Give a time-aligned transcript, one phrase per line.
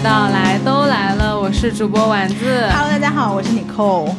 [0.00, 2.34] 来到来都来了，我是主播丸子。
[2.72, 4.10] Hello，大家好，我是 Nicole。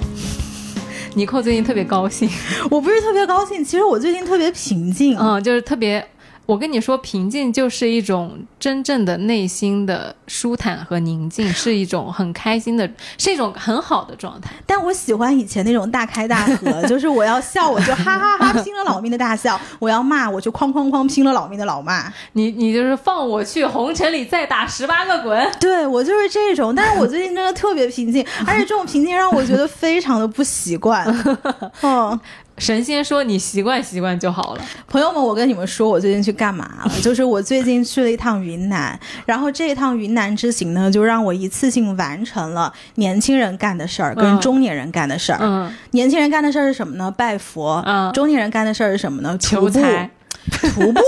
[1.15, 2.29] 尼寇最近特别高兴，
[2.69, 5.17] 我不是特别高兴，其实我最近特别平静。
[5.17, 6.07] 嗯，就是特别。
[6.51, 14.51] 我跟你说，平静就是一种真正的内心的舒坦和宁静，是一种很开心的，是一种很好的状态。
[14.65, 22.11] 但我喜欢以前那种大开大合， 就是我要笑我就哈哈哈拼了老命的大笑，我要骂我就哐哐哐拼了老命的老骂。
[22.33, 25.49] 你你就是放我去红尘里再打十八个滚。
[25.57, 31.07] 对我就是这种，但是我最近真的特别平静， 而且这种平静让我觉得非常的不习惯。
[31.81, 32.19] 嗯。
[32.61, 34.61] 神仙说你习惯习惯就好了。
[34.87, 36.91] 朋友们，我跟你们说，我最近去干嘛了？
[37.01, 45.39] 就是我最近去了一趟云南，然后这一趟云南之行呢，就让我一次性完成了年轻人干的事儿跟中年人干的事儿。
[45.41, 47.09] 嗯，年轻人干的事儿是什么呢？
[47.09, 47.81] 拜佛。
[47.83, 49.35] 嗯，中年人干的事儿是什么呢？
[49.39, 50.11] 求财。
[50.49, 51.01] 徒步，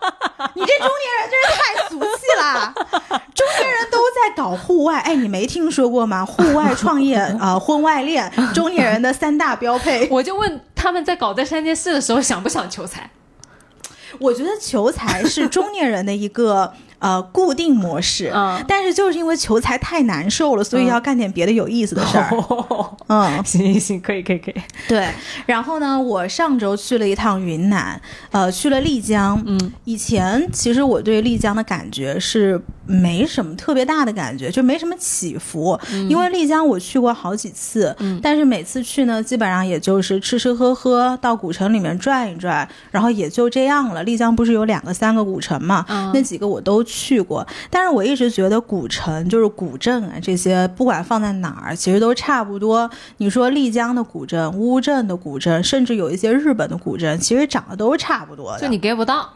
[0.54, 2.74] 你这中年人真是太俗气了。
[3.34, 6.24] 中年人都在搞户外，哎，你没听说过吗？
[6.24, 10.08] 户外创业啊、 呃，婚外恋，中年人的三大标配。
[10.10, 13.10] 我就问他们在搞这三件事的时候想不想求财？
[14.18, 16.72] 我觉得求财是中年人的一个。
[17.00, 22.30] 呃，固定模式，嗯，但是就是因为求财太难受了，所以要干点别的有意思的事儿。
[23.08, 24.54] 嗯，行行行，可以可以可以。
[24.86, 25.08] 对，
[25.46, 29.42] 然后呢，我上周去了一趟云南，呃，去了丽江。
[29.46, 32.60] 嗯，以前其实我对丽江的感觉是
[32.90, 35.78] 没什么特别大的感觉，就没什么起伏。
[35.92, 44.02] 嗯、因为丽江我去过好几次，嗯，但是每次去呢，基本上也就是吃吃喝喝，到古城里面转一转，然后也就这样了。
[44.02, 45.86] 丽江不是有两个、三个古城嘛？
[45.88, 46.84] 嗯、那几个我都。
[46.90, 52.90] 去过，但是我一直觉得古城就是古镇啊，这些不管放在哪儿，其实都差不多。
[53.18, 58.60] 你说丽江的古镇、乌镇的古镇，甚至有一些日本的古镇，其实长得都差不多的。
[58.60, 59.32] 就你 get 不到。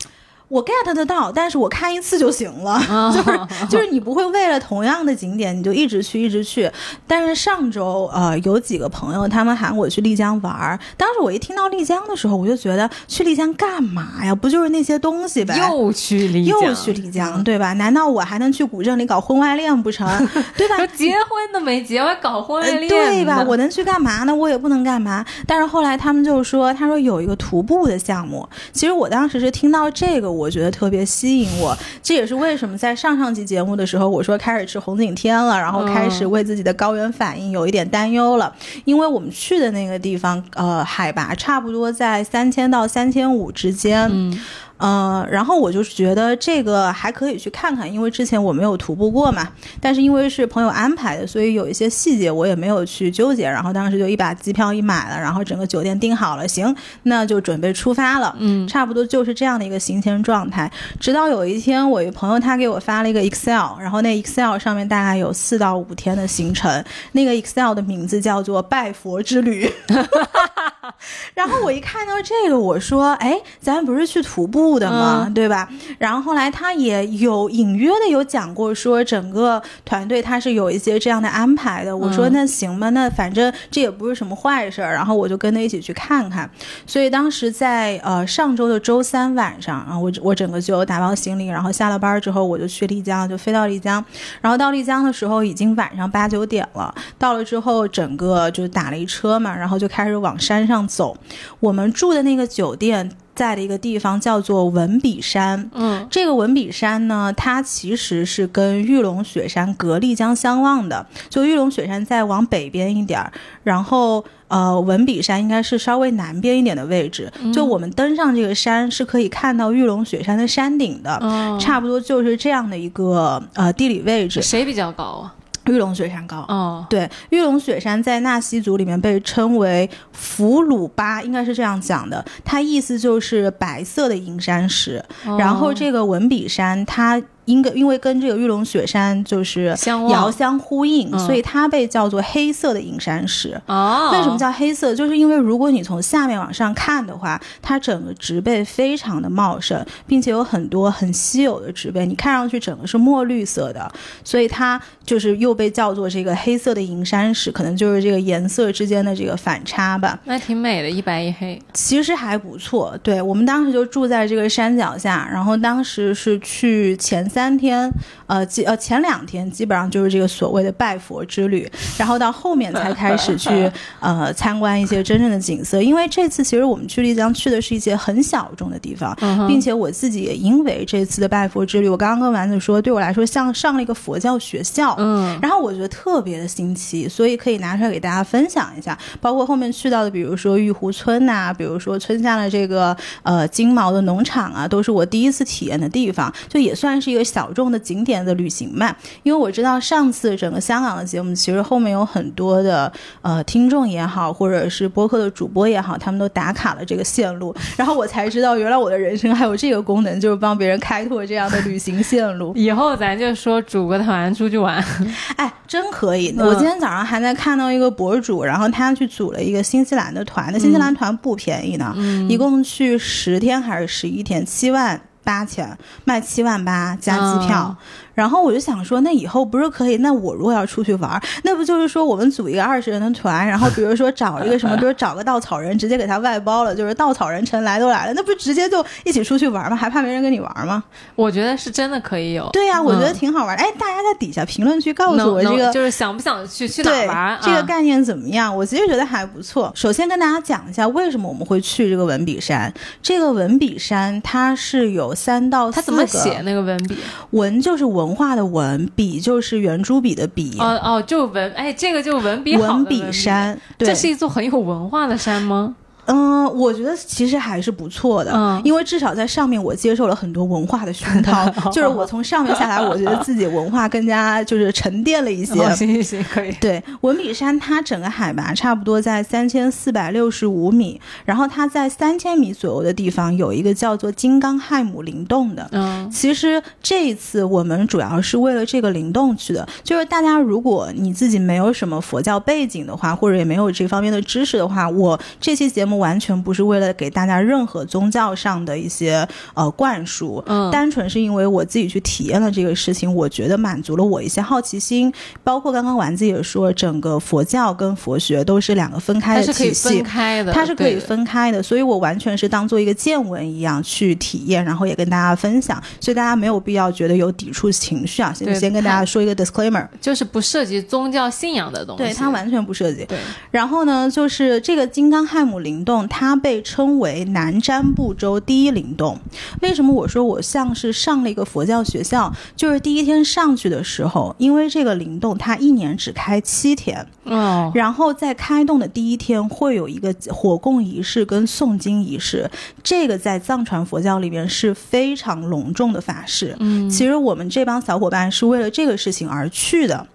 [0.49, 3.41] 我 get 得到，但是我看一次就行了，哦、 就是
[3.71, 6.71] 就是你不会为了同样的景点你就一直去一直去。
[7.07, 14.35] 但是上周呃有几个朋友他们喊我去丽江玩儿，当时我一听到丽江的时候，我就觉得去丽江干嘛呀？
[14.35, 15.57] 不就是那些东西呗？
[15.59, 17.73] 又去丽江，又去丽江，对吧？
[17.73, 20.07] 难道我还能去古镇里搞婚外恋不成？
[20.57, 20.87] 对吧？
[20.95, 23.45] 结婚都没结，我还搞婚外恋、呃，对吧？
[23.49, 24.35] 我能去干嘛呢？
[24.35, 25.25] 我也不能干嘛。
[25.47, 28.47] 但是后来他们就说，他说有一个徒步的项目。
[28.73, 30.34] 其实我当时是听到这个。
[30.35, 44.09] 我觉得特别吸引我，这也是为什么在上上期节目的时候，我说开始吃红景天了，然后开始为自己的高原反应有一点担忧了，嗯、因为我们去的那个地方，呃，海拔差不多在三千到三千五之间。
[44.13, 44.39] 嗯
[44.77, 49.49] 呃，然后我就觉得这个还可以去看看，因为之前我没有徒步过嘛。
[49.81, 53.49] 但是因为是朋友安排的，所以有一些细节我也没有去纠结。
[53.49, 56.75] 然后当时就一把机票一买了，然后整个酒店订好了，行，
[57.05, 58.35] 那就准备出发了。
[58.39, 60.71] 嗯，差不多就是这样的一个行前状态。
[60.99, 69.71] 直到有一天，我一朋友他给我发了一个 Excel，然后那 Excel 上面大概有四到五天的行程，那个 Excel 的名字叫做“拜佛之旅”。
[71.35, 75.25] 然后我一看到这个，我说：“哎，咱不是去徒步的嘛？
[75.27, 81.97] 嗯、对吧？”然后后来他也有隐约的有讲过，说整个团队他是有一些这样的安排的。
[81.97, 86.49] 我说：“嗯、那行吧，那反正这也不是什么坏事儿。”然后我就跟他一起去看看。
[86.87, 94.05] 所以当时在呃上周的周三晚上啊，我我整个就打包行李，然后下了班之后我就去丽江，就飞到丽江。
[94.41, 96.95] 然后到丽江的时候已经晚上八九点了。
[97.19, 101.17] 到了之后，整个就打了一车嘛，然后就开始往山上走。
[101.61, 124.41] 我们住的那个酒店在的一个地方叫做文笔山，嗯，这个文笔山呢，它其实是跟玉龙雪山隔丽江相望的，就玉龙雪山再往北边一点儿，然后呃文笔山应该是稍微南边一点的位置，嗯、就我们登上这个山是可以看到玉龙雪山的山顶的，哦、差不多就是这样的一个呃地理位置。
[124.41, 125.35] 谁比较高啊？
[125.67, 126.45] 玉龙雪山高。
[126.49, 135.05] 哦，对，玉龙雪山在纳西族里面被称为弗鲁巴，应该是这样讲的，它意思就是白色的银山石。
[135.27, 139.77] 哦、然后这个文笔山，它因个因为跟这个玉龙雪山就是
[140.11, 143.61] 遥相呼应，嗯、所以它被叫做黑色的银山石。
[143.67, 144.95] 哦，为什么叫黑色？
[144.95, 153.93] 就是因为如果你从下面往上看的话，它整个植被非常的茂盛，并且有很多很稀有的植被，你看上去整个是墨绿色的，
[154.23, 160.19] 所以它就是又被叫做这个黑色的银山石，可能就是这个颜色之间的这个反差吧。
[160.25, 162.99] 那挺美的，一白一黑，其实还不错。
[163.03, 167.29] 对我们当时就住在这个山脚下，然后当时是去前。
[167.35, 167.93] 三天，
[168.29, 175.83] 呃，基呃前两天基本上就是这个所谓的拜佛之旅， 然后到后面才开始去 呃参观一些真正的景色。
[175.83, 179.13] 因为这次其实我们去丽江去的是一些很小众的地方，
[179.49, 188.97] 并且我自己也因为这次的拜佛之旅，我刚刚跟丸子说，对我来说像上了一个佛教学校，嗯，然后我觉得特别的新奇，所以可以拿出来给大家分享一下。
[189.21, 198.95] 包括后面去到的，比如说玉湖村呐、比如说村下的这个呃金毛的农场啊，都是我第一次体验的地方，就也算是一个小众的景点的旅行嘛。
[199.23, 202.93] 因为我知道上次整个香港的节目，其实后面有很多的
[203.23, 212.53] 呃听众也好，或者是播客的主播也好，他们都打卡了这个线路， 然后我才知道原来我的人生还有这个功能，就是帮别人开拓这样的旅行线路。
[212.55, 214.85] 以后咱就说组个团出去玩，
[215.37, 216.35] 哎，真可以！
[216.39, 221.95] 嗯我今天早上还在看到一个博主，然后他去组了一个新西兰的团，那新西兰团不便宜呢，
[222.29, 225.01] 一共去十天还是十一天，七万。
[225.25, 227.77] 八千卖七万八加机票，
[228.15, 229.97] 然后我就想说，那以后不是可以？
[229.99, 239.77] 那我如果要出去玩，那不就是说我们组一个二十人的团，然后比如说找一个什么，比如找个稻草人，直接给他外包了，就是稻草人城来都来了，那不直接就一起出去玩吗？
[239.77, 240.83] 还怕没人跟你玩吗？
[241.15, 242.49] 我觉得是真的可以有。
[242.53, 243.63] 对呀、我觉得嗯挺好玩的。
[243.63, 247.39] 哎，大家在底下评论区告诉我这个能就是想不想去去哪玩？
[247.43, 248.55] 这个啊概念怎么样？
[248.55, 249.73] 我其实觉得还不错。
[249.75, 252.73] 首先跟大家讲一下为什么我们会去这个文笔山。
[253.03, 256.97] 这个文笔山它是有三到四个，他怎么写那个文笔？
[257.31, 260.57] 文就是文化的文，笔就是圆珠笔的笔。
[260.59, 265.77] 哦哦，就文哎，这个就文笔好文笔笔山，对，这是一座很有文化的山吗？
[266.07, 275.55] 嗯、我觉得其实还是不错的，嗯因为至少在上面我接受了很多文化的熏陶， 就是我从上面下来，我觉得自己文化更加就是沉淀了一些。
[275.61, 276.53] 哦，行行行，可以。
[276.61, 285.69] 对，文笔山它整个海拔差不多在三千四百六十五米，然后它在三千米左右的地方有一个叫做金刚亥母灵洞的。
[285.73, 305.13] 嗯其实这一次我们主要是为了这个灵洞去的，就是大家如果你自己没有什么佛教背景的话，或者也没有这方面的知识的话，我这期节目完全不是为了给大家任何宗教上的一些呃灌输，嗯单纯是因为我自己去体验了这个事情，我觉得满足了我一些好奇心。
[305.43, 310.03] 包括刚刚丸子也说，整个佛教跟佛学都是两个分开的它是可以体系分。
[310.03, 318.33] 开的，它是可以分开的，所以我完全是当做一个见闻一样去体验，然后也跟大家分享，所以大家没有必要觉得有抵触情绪啊。
[318.33, 322.03] 先先跟大家说一个 disclaimer，就是不涉及宗教信仰的东西。
[322.03, 323.05] 对它完全不涉及。
[323.05, 323.19] 对
[323.51, 329.19] 然后呢，就是这个金刚亥母灵洞，它被称为南瞻部洲第一灵洞。
[329.61, 332.33] 为什么我说我像是上了一个佛教学校？
[332.57, 342.51] 就是第一天上去的时候，因为这个灵洞它一年只开七天，哦，然后在开洞的第一天会有一个火供仪式跟诵经仪式，
[342.83, 346.57] 这个在藏传佛教里面是非常隆重的法事。
[346.61, 350.07] 嗯，其实我们这帮小伙伴是为了这个事情而去的。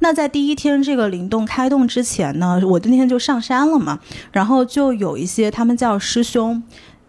[0.00, 3.98] 那在第一天这个灵动开动之前呢，我那天就上山了嘛，
[4.32, 6.62] 然后就有一些他们叫师兄。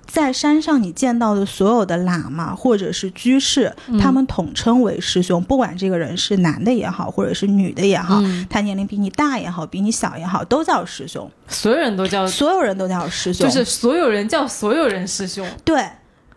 [0.07, 15.45] 在山上你见到的所有的喇嘛或者是居士，他们统称为师兄，不管这个人是男的也好，或者是女的也好，嗯他年龄比你大也好，比你小也好，都叫师兄，所有人都叫，所有人都叫师兄，就是所有人叫所有人师兄。
[15.65, 15.83] 对，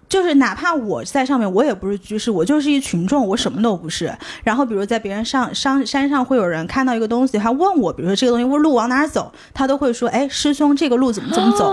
[0.08, 4.12] 就是哪怕我在上面，我也不是居士，我就是一群众，我什么都不是。
[4.42, 11.72] 然后，比如在别人上山山上，会有人看到一个东西，他问我，比如说这个东西路往哪儿走，他都会说：“哎，师兄，这个路怎么怎么走？”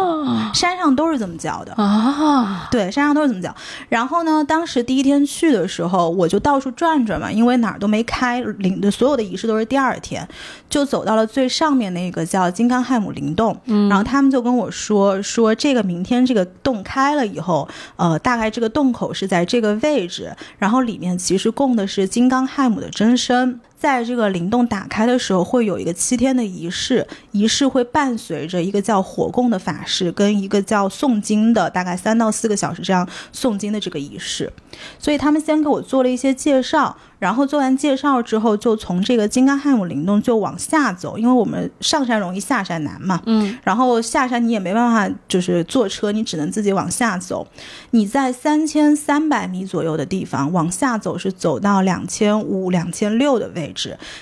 [0.53, 1.73] 山上都是这么教的。
[1.81, 3.53] 啊，对，山上都是这么教。
[3.89, 10.27] 然后呢，当时第一天去的时候，我就到处转转嘛，因为哪儿都没开，领的所有的仪式都是第二天，
[10.69, 13.55] 就走到了最上面那个叫金刚亥姆灵洞。
[13.65, 23.59] 嗯然后他们就跟我说，说这个明天这个洞开了以后，呃，大概这个洞口是在这个位置，然后里面其实供的是金刚亥母的真身。
[23.85, 34.51] 在这个灵洞打开的时候，会有一个七天的仪式，仪式会伴随着一个叫火供的法事，跟一个叫诵经的，大概三到四个小时这样诵经的这个仪式。
[34.97, 43.21] 所以他们先给我做了一些介绍，然后做完介绍之后，就从这个金刚亥母灵洞就往下走，因为我们上山容易下山难嘛。
[43.27, 47.47] 嗯，然后下山你也没办法，就是坐车，你只能自己往下走。
[47.91, 53.74] 你在三千三百米左右的地方往下走，是走到两千五、两千六的位置，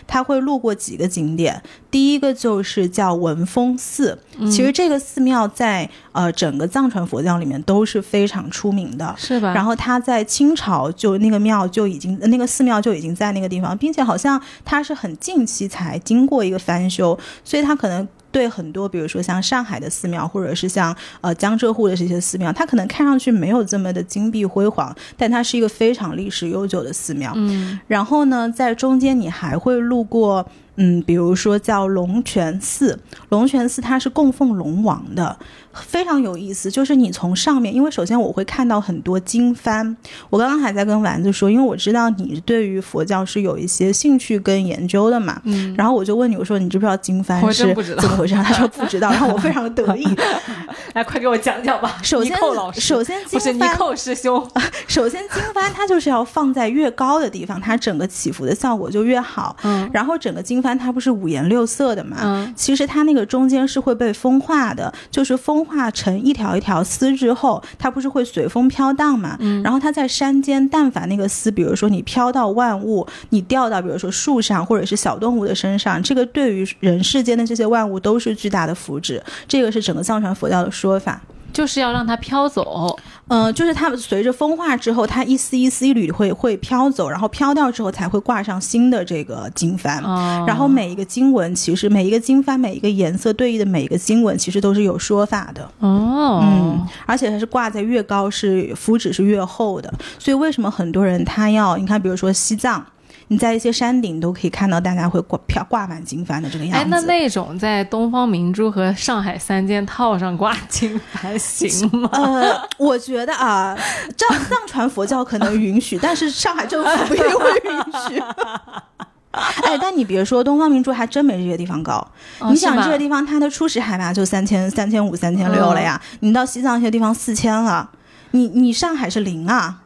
[0.08, 1.62] 它会路过几个景点。
[1.92, 4.18] 第一个就是叫文峰寺，
[4.50, 9.14] 其实这个寺庙在呃整个藏传佛教里面都是非常出名的。
[9.18, 9.54] 是吧？
[9.54, 27.32] 然后它在清朝就那个庙就已经那个寺庙就已经在那个地方，并且好像它是很近期才经过一个翻修，所以它可能对很多，比如说像上海的寺庙，或者是像呃江浙沪的这些寺庙，它可能看上去没有这么的金碧辉煌，但它是一个非常历史悠久的寺庙。
[27.36, 30.46] 嗯然后呢，在中间你还会路过，
[30.76, 33.00] 嗯，比如说叫龙泉寺，
[33.30, 35.38] 龙泉寺它是供奉龙王的，
[35.74, 36.72] 非常有意思。
[36.72, 39.96] 就是你从上面，因为首先我会看到很多经幡，
[40.30, 47.64] 我刚刚还在跟丸子说，因为我知道你对于佛教是有一些兴趣跟研究的嘛，嗯，然后我就问你，我说你知不知道经幡我是
[48.00, 48.34] 怎么回事？
[48.44, 50.06] 他说不知道，然后我非常的得意。
[50.94, 51.98] 来快给我讲讲吧。
[52.04, 54.48] 首先寇老，师，首先经不是尼幡寇师兄，
[54.88, 59.56] 首先，经幡它就是要放在越高的地方，它整个起伏的效果就越好。
[59.64, 62.18] 嗯然后整个经幡它不是五颜六色的嘛？
[62.24, 69.36] 嗯其实它那个中间是会被风化的，就是风化成一条一条丝之后，它不是会随风飘荡嘛？
[69.40, 79.22] 嗯然后它在山间，但凡那个丝，比如说你飘到万物，你掉到比如说树上或者是小动物的身上，这个对于人世间的这些万物都是巨大的福祉。
[79.48, 81.22] 这个是整个藏传佛教的说法。
[81.52, 82.98] 就是要让它飘走。
[83.34, 90.00] 呃，就是它随着风化之后，它一丝一丝一缕会会飘走，然后飘掉之后才会挂上新的这个经幡。
[90.04, 95.68] 哦，然后每一个经文，其实每一个经幡，每一个颜色对应的每一个经文，其实都是有说法的。
[95.80, 102.86] 哦，嗯，而且它是挂在越高是符纸是越厚的，所以为什么很多人他要你看，比如说西藏，
[103.34, 112.08] 你在一些山顶都可以看到大家会挂飘挂满经幡的这个样子。，哎那那种在东方明珠和上海三件套上挂经幡 行吗？
[112.14, 113.76] 呃，我觉得啊，
[114.16, 118.24] 藏藏传佛教可能允许，但是上海政府不一定会允许。
[119.66, 121.96] 哎，但你别说，东方明珠还真没这些地方高。
[122.38, 126.00] 哦你想这个地方，它的初始海拔就三千、三千五、三千六了呀。
[126.20, 127.90] 你到西藏一些地方四千了，
[128.30, 129.82] 你你上海是零啊，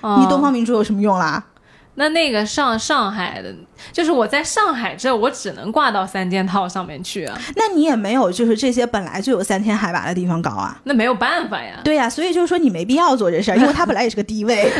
[0.00, 1.44] 你东方明珠有什么用啦？
[1.96, 3.54] 那那个上上海的，
[3.92, 10.80] 就是我在上海这，我只能挂到三件套上面去啊，那你也没有就是这些本来就有三千海拔的地方高啊。
[10.84, 11.80] 那没有办法呀。
[11.84, 14.72] 对呀、所以就是说你没必要做这事儿，因为它本来也是个低位，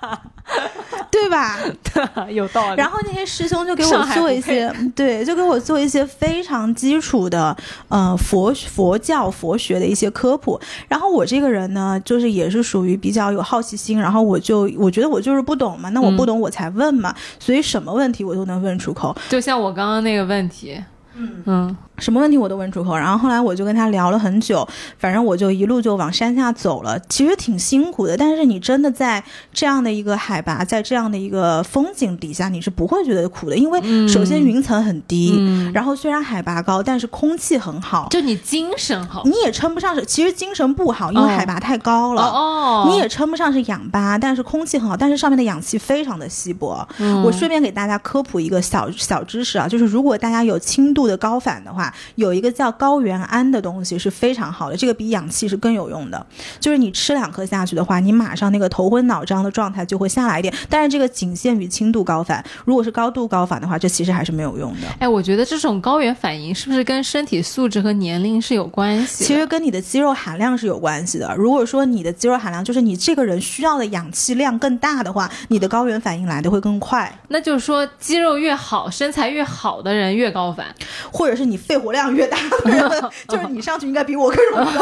[1.14, 1.60] 对吧？
[2.28, 2.76] 有道理。
[2.76, 7.56] 然后那些师兄就给我做一些，对，就给我做一些非常基础的
[7.88, 10.60] 呃佛佛教佛学的一些科普。
[10.88, 19.16] 然后我这个人呢，就是也是属于比较有好奇心，然后我就我觉得我就是不懂嘛，那我不懂我才问嘛，所以什么问题我都能问出口。
[19.28, 20.82] 就像我刚刚那个问题，
[21.16, 21.42] 嗯。
[21.46, 21.76] 嗯。
[21.98, 24.66] 什么问题我都问出口，然后后来我就跟他聊了很久，
[24.98, 41.28] 反正我就一路就往山下走了，其实挺辛苦的，但是你真的在这样的一个海拔，在这样的一个风景底下，你是不会觉得苦的，因为首先云层很低，嗯，然后虽然海拔高，但是空气很好，就你精神好你也称不上是，其实精神不好，因为哦。
[41.28, 42.22] 海拔太高了。
[42.22, 46.84] 哦，你也称不上是氧吧，但是空气很好，但是上面的氧气非常的稀薄。
[46.98, 47.22] 嗯。
[47.22, 56.26] 我顺便给大家科普一个小小知识啊，就是如果大家有轻度的高反的话，有一个叫高原胺的东西是非常好的，这个比氧气是更有用的。
[56.60, 64.86] 就是你吃两颗下去的话，你马上那个头昏脑胀的状态就会下来一点，但是这个仅限于轻度高反，如果是高度高反的话，这其实还是没有用的。
[64.98, 69.24] 哎，我觉得这种高原反应是不是跟身体素质和年龄是有关系？
[69.24, 71.34] 其实跟你的肌肉含量是有关系的。
[71.36, 80.66] 如果说你的肌肉含量就是你这个人需要的氧气量更大的话，你的高原反应来的会更快，那就是说，肌肉越好、身材越好的人越高反。
[81.12, 82.90] 或者是你肺活量越大的人，
[83.28, 84.76] 就是你上去应该比我更容易。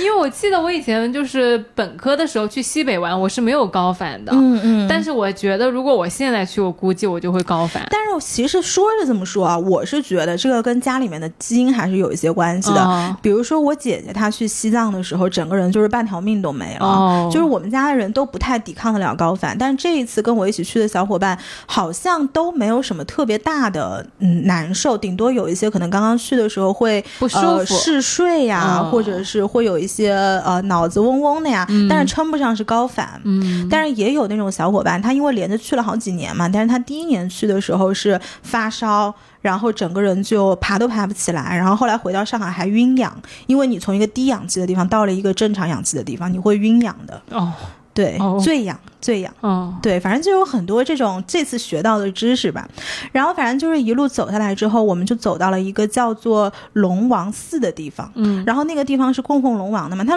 [0.00, 4.32] 因为我记得我以前就是本科的时候去西北玩，我是没有高反的。
[4.34, 7.86] 嗯嗯但是我觉得，如果我现在去，我估计我就会高反。
[7.90, 12.82] 但是其实说是这么说啊，我是觉得这个跟家里面的基因还是有一些关系的。
[12.82, 16.86] 哦比如说我姐姐她去西藏的时候，整个人就是半条命都没了。
[16.86, 30.12] 哦就是我们家的人都不太抵抗得了高反，但是这一次跟我一起去的小伙伴好像都没有什么特别大的嗯难受，顶多有一些可能刚刚去的时候会不舒呃、服嗜睡呀，哦或者是会有一些
[30.44, 33.20] 呃脑子嗡嗡的呀，但是称不上是高反。
[33.24, 47.52] 嗯，但是也有那种小伙伴，他因为连着去了好几年嘛，但是他第一年去的时候是发烧，然后整个人就爬都爬不起来，然后后来回到上海还晕氧，因为你从一个低氧气的地方到了一个正常氧气的地方，你会晕氧的，哦。
[47.92, 48.40] 对，哦。
[48.40, 49.32] 醉氧，醉氧。
[49.40, 52.68] 哦，对，反正就有很多这种这次学到的知识吧。
[53.12, 58.10] 然后反正就是一路走下来之后，我们就走到了一个叫做龙王寺的地方。
[58.14, 60.16] 嗯然后那个地方是供奉龙王的嘛，他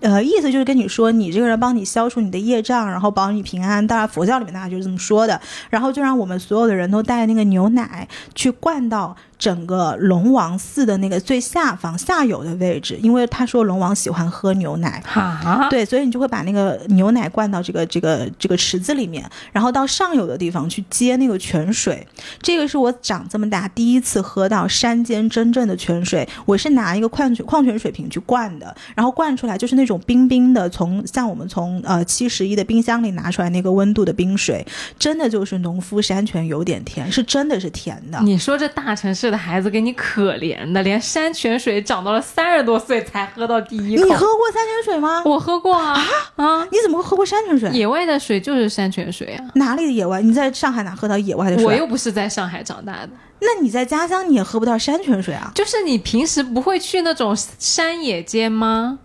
[0.00, 3.86] 呃意思就是跟你说，你这个人帮你消除你的业障，然后保你平安。
[3.86, 5.40] 当然佛教里面大家就是这么说的。
[5.70, 15.02] 然后就让我们所有的人都带那个牛奶去灌到整个龙王寺的那个最下方下游的位置，因为他说龙王喜欢喝牛奶。
[15.14, 22.06] 啊，对，所以你就会把那个牛奶灌到这个这个个这个池子里面，然后到上游的地方去接那个泉水。
[22.42, 26.28] 这个是我长这么大第一次喝到山间真正的泉水。
[26.44, 34.66] 我是拿一个矿泉矿泉水瓶去灌的，然后灌出来就是那种冰冰的，从像我们从呃七十一的冰箱里拿出来那个温度的冰水，
[34.98, 38.18] 真的就是农夫山泉有点甜，是真的是甜的。
[38.22, 44.04] 你说这大城市的孩子给你可怜的，连山泉水长到了三十多岁才喝到第一口。
[44.04, 45.22] 你喝过山泉水吗？
[45.24, 45.94] 我喝过啊
[46.36, 46.64] 啊！
[46.70, 47.70] 你怎么会喝过山泉水？
[47.70, 49.44] 野外的水就是山泉水啊。
[49.54, 50.20] 哪里的野外？
[50.22, 51.64] 你在上海哪喝到野外的水？
[51.66, 53.10] 我又不是在上海长大的。
[53.40, 55.52] 那你在家乡你也喝不到山泉水啊？
[55.54, 58.98] 就是你平时不会去那种山野间吗？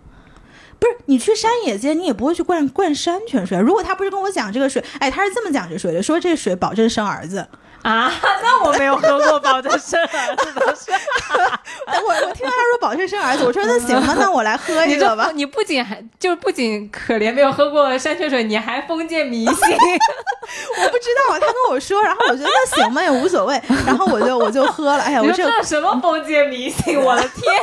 [0.80, 3.56] 不是，你去山野间你也不会去灌灌山泉水。
[3.58, 7.46] 如果他不是跟我讲这个水，哎，他是这么讲这水的，说这水保证生儿子。
[7.84, 8.10] 啊，
[8.42, 10.94] 那我没有喝过保证生儿子的水。
[12.02, 15.30] 我我听到他说保证生儿子，我说那行吧， 那我来喝一个吧。
[15.34, 19.54] 你不仅还就是不仅可怜没有喝过山泉水，你还封建迷信。
[19.54, 23.60] 我不知道，他跟我说，然后我觉得那行吧，也无所谓。
[23.86, 25.02] 然后我就我就喝了。
[25.02, 26.98] 哎呀，我这什么封建迷信？
[26.98, 27.54] 我的天，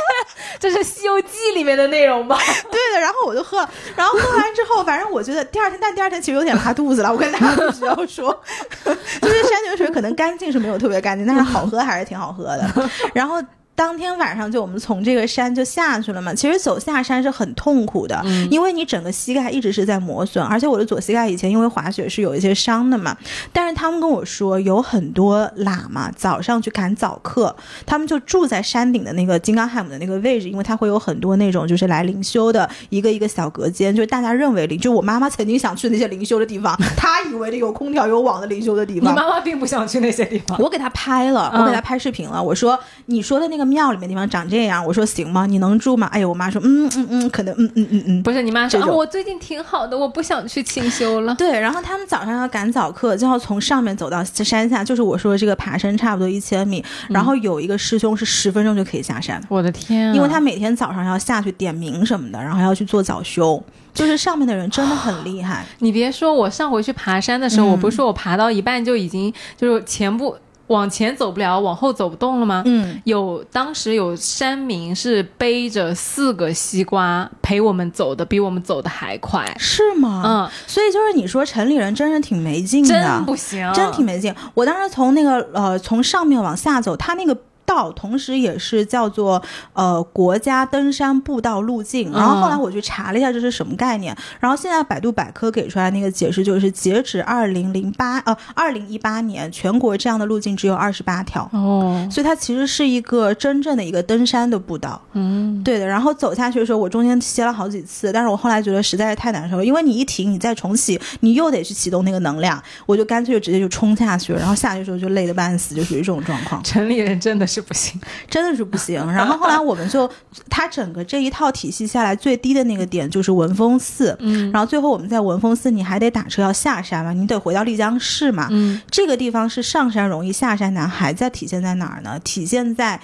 [0.60, 2.38] 这是《西游记》里面的内容吧？
[2.72, 3.00] 对的。
[3.01, 7.12] 然后我就喝，然后喝完之后，反正我觉得第二天，但第二天其实有点拉肚子了。
[7.12, 8.40] 我跟大家必须要说，
[8.86, 12.89] 就是山泉水可能干净是没有特别干净，但是好喝还是挺好喝的。
[13.13, 13.41] 然后。
[13.82, 23.18] 当天晚上就我们从这个山就下去了嘛，其实走下山是很痛苦的，因为你整个膝盖一直是在磨损，而且我的左膝盖以前因为滑雪是有一些伤的嘛。
[23.52, 39.12] 但是他们跟我说有很多喇嘛早上去赶早课，他们就住在山顶的那个金刚汉姆的那个位置，因为他会有很多那种就是来灵修的一个一个小隔间，就是大家认为灵，就我妈妈曾经想去那些灵修的地方， 她以为的有空调有网的灵修的地方。
[39.12, 43.71] 你妈妈并不想去那些地方，我给她拍了，我给她拍视频了，我说你说的那个。
[43.72, 45.46] 庙里面地方长这样，我说行吗？
[45.46, 46.08] 你能住吗？
[46.12, 51.34] 哎呦，我妈说嗯嗯嗯，可能嗯嗯嗯嗯，不是你妈说，我最近挺好的，我不想去清修了。
[51.36, 59.42] 对，然后他们早上要赶早课，就要从上面走到山下，就是我说这个爬山差不多一千米，然后有一个师兄是十分钟就可以下山。
[59.48, 63.63] 我的天，因为他每天早上要下去点名什么的，然后要去做早修，
[63.94, 65.66] 就是上面的人真的很厉害。
[65.80, 70.36] 你别说，我上回去爬山的时候，我不是说我爬到一半就已经就是前部。
[70.72, 72.64] 往前走不了，往后走不动了吗？
[72.66, 80.24] 嗯，有当时有山民是背着四个西瓜陪我们走的，比我们走的还快，是吗？
[80.25, 84.34] 嗯，所以就是你说城里人真是挺没劲的，真不行，真挺没劲。
[84.53, 87.38] 我当时从那个呃从上面往下走，他那个。
[87.74, 89.42] 道同时也是叫做
[89.74, 105.86] 呃国家登山步道路径，然后后来我去查了一下这是什么概念，然后现在百度百科给出来那个解释就是截止二零零八呃二零一八年全国这样的路径只有二十八条哦，所以它其实是一个真正的一个登山的步道，嗯，对的。
[105.88, 116.62] 然后走下去的时候，我中间歇了好几次，但是我后来觉得实在是太难受了，因为你一停，你再重启，你又得去启动那个能量，我就干脆就直接就冲下去了，然后下去的时候就累得半死，就属于这种状况。
[116.66, 117.61] 城里人真的是。
[117.62, 119.06] 不行， 真的是不行。
[119.12, 120.10] 然后后来我们就，
[120.50, 124.16] 它整个这一套体系下来，最低的那个点就是文峰寺。
[124.20, 128.48] 嗯，然后最后我们在文峰寺，你还得打车要下山嘛，你得回到丽江市嘛。
[128.52, 132.20] 嗯，这个地方是上山容易下山难，还在体现在哪儿呢？
[132.24, 133.00] 体现在。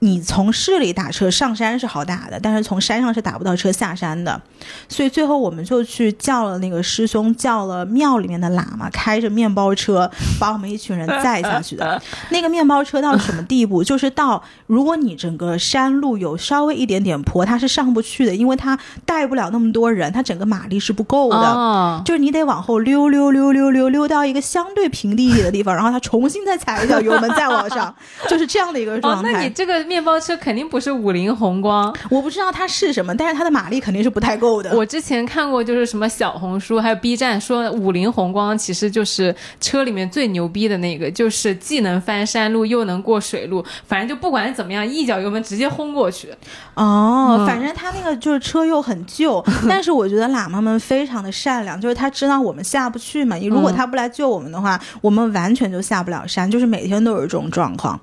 [0.00, 4.40] 你从市里打车上山是好打的，但是从山上是打不到车下山的，
[4.88, 10.08] 所以最后我们就去叫了那个师兄，叫了庙里面的喇嘛，开着面包车
[10.38, 12.00] 把我们一群人载下去的。
[12.30, 13.82] 那个面包车到什么地步？
[13.82, 27.92] 就是到如果你整个山路有稍微一点点坡，它是上不去的，因为它带不了那么多人，它整个马力是不够的，就是你得往后溜溜溜溜溜溜到一个相对平地一点的地方，然后它重新再踩一脚油门再往上，
[28.28, 29.32] 就是这样的一个状态。
[29.32, 29.87] 那你这个。
[29.88, 34.76] 面包车肯定不是五菱宏光，我不知道它是什么，但是它的马力肯定是不太够的。
[34.76, 46.28] 我之前看过，就是什么小红书还有 B 站说五菱宏光其实就是车里面最牛逼的那个，就是既能翻山路又能过水路，反正就不管怎么样，一脚油门直接轰过去。
[46.74, 57.98] 哦，反正他那个就是车又很旧， 但是我觉得喇嘛们非常的善良，就是他知道我们下不去嘛，你如果他不来救我们的话，我们完全就下不了山，就是每天都有这种状况。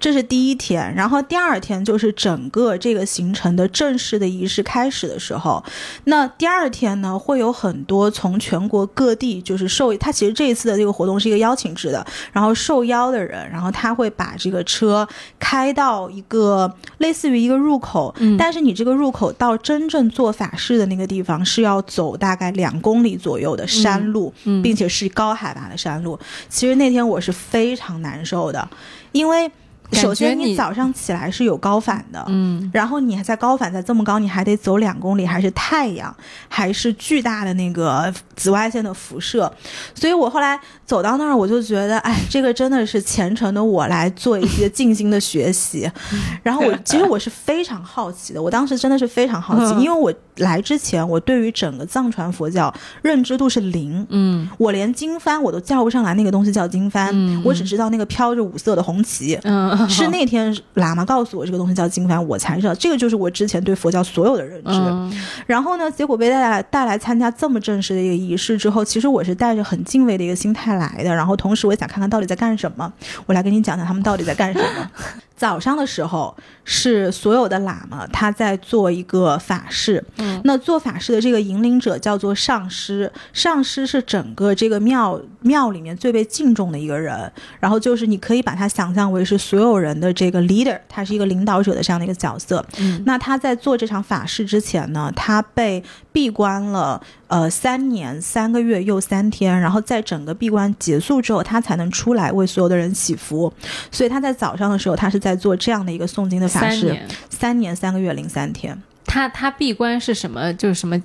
[0.00, 1.22] 这是第一天，然后。
[1.28, 5.62] 第二天就是整个这个行程的正式的仪式开始的时候，
[6.04, 15.06] 那第二天呢，会有很多从全国各地就是受他其实这一次的这个活动是一个邀请制的，然后受邀的人，然后他会把这个车
[15.38, 26.18] 开到一个类似于一个入口，但是你这个入口到真正做法事的那个地方是要走大概两公里左右的山路，并且是高海拔的山路。
[26.48, 28.68] 其实那天我是非常难受的，
[29.12, 29.50] 因为。
[29.92, 36.14] 首先，你早上起来是有高反的，嗯，然后你还在高反，在这么高，你还得走两公里，还是太阳，
[36.48, 39.50] 还是巨大的那个紫外线的辐射，
[39.94, 45.90] 所以我后来走到那儿，我就觉得，哎，这个真的是虔诚的我来做一些静心的学习。
[46.44, 52.72] 然后我其实我是非常好奇的，我当时真的是非常好奇，因为我来之前，我对于整个藏传佛教
[53.02, 54.48] 认知度是零，嗯。
[54.58, 57.42] 我连经幡我都叫不上来，那个东西叫经幡，嗯。
[57.42, 59.38] 我只知道那个飘着五色的红旗。
[59.44, 64.70] 嗯， 是那天喇嘛告诉我这个东西叫经幡，我才知道这个就是我之前对佛教所有的认知。
[64.70, 65.10] 嗯。
[65.46, 71.14] 然后呢，结果被带来带来参加这么正式的一个仪式之后，其实我是带着很敬畏的一个心态来的。
[71.14, 72.92] 然后同时我也想看看到底在干什么，
[73.26, 74.90] 我来跟你讲讲他们到底在干什么。
[75.36, 80.40] 早上的时候是所有的喇嘛他在做一个法事，嗯。
[80.44, 92.64] 那做法事的这个引领者叫做上师，上师是整个这个庙庙里面最被敬重的一个人，然后就是你可以把他想象为是所有人的这个 leader，他是一个领导者的这样的一个角色。
[92.78, 93.02] 嗯。
[93.04, 103.52] 那他在做这场法事之前呢，他被闭关了呃三年三个月又三天，然后在整个闭关结束之后，他才能出来为所有的人祈福。
[103.90, 106.96] 所以他在早上的时候，他是在做这样的一个诵经的法事，
[107.28, 108.80] 三年，三个月零三天。
[109.04, 110.54] 他他闭关是什么？
[110.54, 111.02] 就是什么？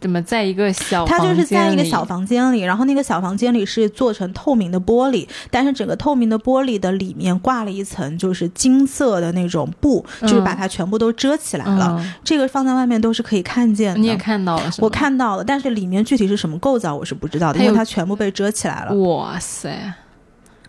[0.00, 11.96] 怎么在一个小他就是在一个小房间里，然后那个小房间里是做成透明的玻璃，但是整个透明的玻璃的里面挂了一层就是金色的那种布，就是把它全部都遮起来了。
[12.00, 14.00] 嗯这个放在外面都是可以看见的。
[14.00, 14.72] 你也看到了？
[14.78, 18.94] 我看到了，但是里面具体是什么构造我是不知道的，因为它全部被遮起来了。
[18.94, 19.92] 哇塞，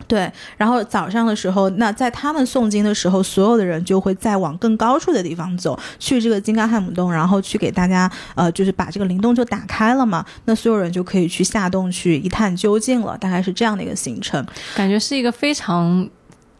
[0.08, 14.46] 对，然后早上的时候，那在他们诵经的时候，所有的人就会再往更高处的地方走，去这个金刚汉姆洞，然后去给大家呃，就是把这个灵洞就打开了嘛，那所有人就可以去下洞去一探究竟了，大概是这样的一个行程。
[14.76, 16.08] 感觉是一个非常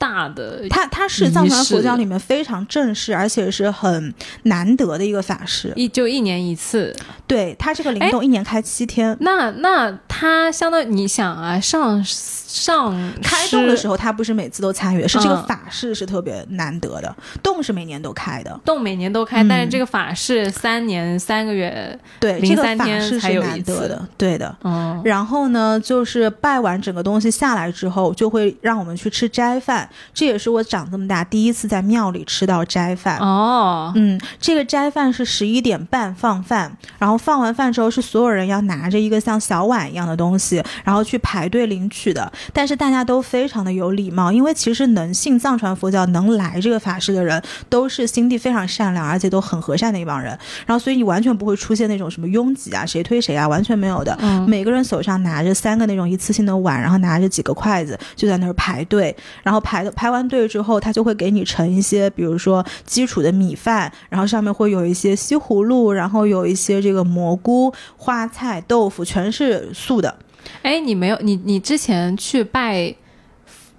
[0.04, 4.14] 大的它它是藏传佛教里面非常正式，而且是很
[4.44, 5.72] 难得的一个法事。
[5.78, 6.94] 一就一年一次。
[7.26, 9.16] 对，它这个灵哎洞一年开七天。
[9.22, 18.60] 那那他相当于你想啊，上上开洞的时候，候，他不是每次都参与，是这个嗯法事是特别难得的，洞是每年都开的。
[18.66, 24.54] 洞每年都开，嗯但是这个法事三年三个月，对，这个法事是难得的，对的。
[24.64, 33.18] 嗯，然后呢，就是拜完整个东西下来之后，就会让我们去吃斋饭，这也是我长这么大第一次在庙里吃到斋饭。
[33.20, 42.32] 哦，嗯，这个斋饭是十一点半放饭，然后放完饭之后是所有人要拿着一个像小碗一样的东西，然后去排队领取的。
[42.52, 50.38] 但是大家都非常的有礼貌，因为其实能信藏传佛教、能来这个法事的人，都是心地非常善良，而且都很和善的一帮人。
[50.66, 54.18] 然后所以你完全不会出现那种什么拥挤啊、谁推谁啊，完全没有的。
[54.22, 59.16] 嗯每个人手上拿着三个那种一次性的碗，然后拿着几个筷子，就在那儿排队。
[59.42, 70.16] 然后排排完队之后，他就会给你盛一些，比如说基础的米饭，然后上面会有一些西葫芦，然后有一些这个蘑菇、花菜、豆腐，全是素的。
[70.62, 72.94] 哎，你没有你你之前去拜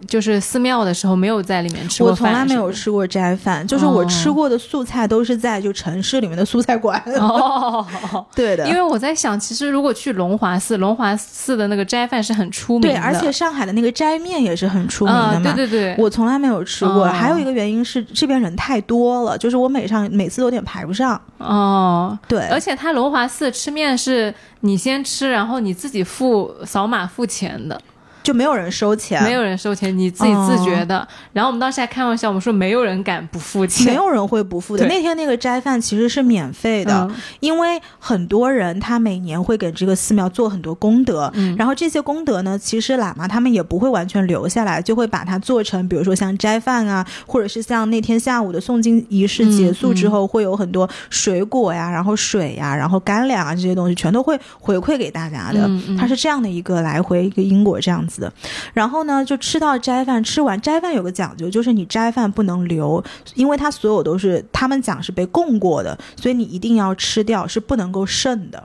[0.07, 4.05] 就是寺庙的时候，没有在里面吃过我从来没有吃过斋饭，就是我哦。
[4.07, 7.03] 吃过的素菜都是在就城市里面的素菜馆。
[7.19, 7.85] 哦，
[8.35, 12.89] 对的，因为我在想，其实如果去龙华寺，龙华寺的那个斋饭是很出名的。
[12.89, 15.53] 对，而且上海的那个斋面也是很出名的。
[15.55, 17.09] 对对对，我从来没有吃过，哦。
[17.09, 21.21] 还有一个原因是这边人太多了，就是我每上每次都有点排不上。
[21.39, 27.81] 哦，对，而且他龙华寺吃面是你先吃，然后你自己付扫码付钱的，
[28.25, 31.07] 就没有人收钱，没有人收钱，你自己自觉的。
[31.35, 34.87] 然后我们当时还开玩笑，我们说没有人敢不付钱，没有人会不付的。
[34.87, 37.15] 那天那个斋饭其实是免费的，嗯。
[37.41, 41.55] 因为很多人他每年会给这个寺庙做很多功德，嗯。
[41.57, 55.69] 然后这些功德呢，其实喇嘛他们也不会完全留下来，就会把它做成，比如说像斋饭啊，或者是像那天下午的诵经仪式结束之后，会有很多水果呀，然后水呀，然后干粮啊这些东西，全都会回馈给大家的。
[55.99, 58.33] 它是这样的一个来回一个因果这样子子。
[58.73, 63.03] 然后呢，就吃到斋饭，吃完斋饭有个讲究，就是你斋饭不能留，
[63.35, 68.63] 因为它所有都是他们讲是被供过的，所以你一定要吃掉，是不能够剩的。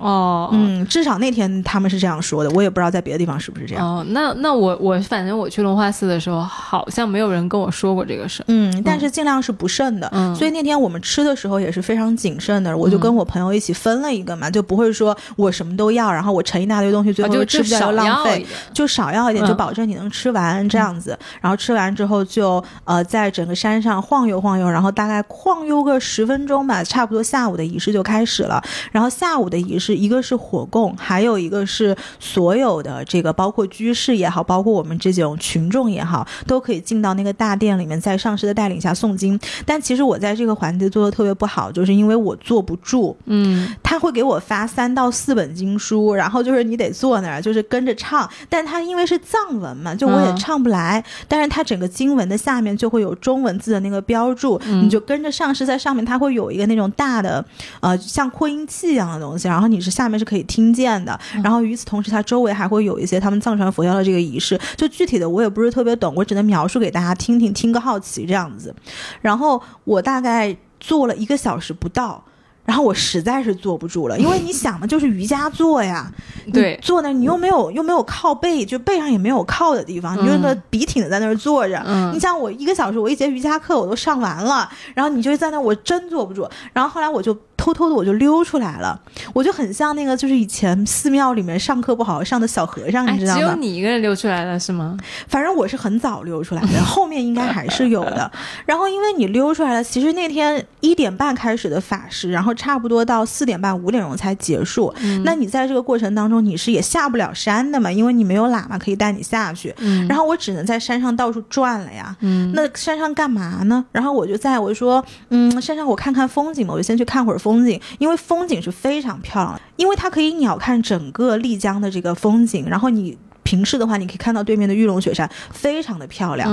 [0.00, 3.86] 哦，嗯，至少那天他们是这样说的，我也不知道在别的地方是不是这样。
[3.86, 8.46] 哦，那那我我反正我去龙华寺的时候，好像没有人跟我说过这个事儿。
[8.48, 10.08] 嗯，但是尽量是不剩的。
[10.12, 18.46] 嗯所以那天我们吃的时候也是非常谨慎的，我就跟我朋友一起分了一个嘛，就不会说我什么都要，然后我盛一大堆东西，最后啊就又吃不掉又浪费。
[18.72, 21.18] 就少要一点，嗯就保证你能吃完这样子。
[21.40, 28.62] 然后吃完之后就呃在整个山上晃悠晃悠，然后大概晃悠个十分钟吧，差不多下午的仪式就开始了。
[28.92, 39.38] 然后下午的仪式是一个是火供，还有一个是所有的这个包括居士也好，包括我们这种群众也好，都可以进到那个大殿里面，在上师的带领下诵经。
[39.66, 43.16] 但其实我在这个环节做的特别不好，就是因为我坐不住。
[43.24, 48.28] 嗯，他会给我发三到四本经书，然后就是你得坐那儿，就是跟着唱。
[48.48, 51.02] 但他因为是藏文嘛，就我也唱不来。
[51.26, 57.44] 但是他整个经文的下面就会有中文字的那个标注，你就跟着上师在上面，他会有一个那种大的
[57.80, 61.18] 呃像扩音器一样的东西，然后你是下面是可以听见的。
[61.42, 68.74] 然后与此同时，它周围还会有一些他们藏传佛教的这个仪式，就具体的我也不是特别懂，我只能描述给大家听听，听个好奇这样子。
[69.20, 72.22] 然后我大概坐了一个小时不到。
[72.62, 76.08] 然后我实在是坐不住了，因为你想的，就是瑜伽坐呀，
[76.52, 81.82] 对，坐那你又没有又没有靠背，就背上也没有靠的地方，你就那笔挺的在那儿坐着。
[81.84, 86.48] 嗯，你想我一个小时，我一节瑜伽课我都上完了，然后你就在那，我真坐不住。
[86.72, 87.36] 然后后来我就。
[87.60, 88.98] 偷偷的我就溜出来了，
[89.34, 93.38] 我就很像那个就是以前寺庙里面上课不好好上的小和尚，你知道吗？
[93.38, 94.96] 只有你一个人溜出来了是吗？
[95.28, 98.32] 反正我是很早溜出来的， 后面应该还是有的。
[98.64, 104.94] 然后因为你溜出来了，其实那天一点半开始的法师，然后差不多到四点半五点钟才结束。
[105.24, 107.92] 那你在这个过程当中，你是也下不了山的嘛？
[107.92, 109.74] 因为你没有喇嘛可以带你下去。
[110.08, 112.16] 然后我只能在山上到处转了呀。
[112.54, 113.84] 那山上干嘛呢？
[113.92, 117.49] 然后我就在我说，嗯，山上我看看风景嘛，我就先去看会儿风。
[117.50, 122.66] 风景，因为风景是非常漂亮的，因为它可以鸟瞰整个丽江的这个风景。
[122.68, 126.48] 然后你平视的话，你可以看到对面的玉龙雪山，非常的漂亮。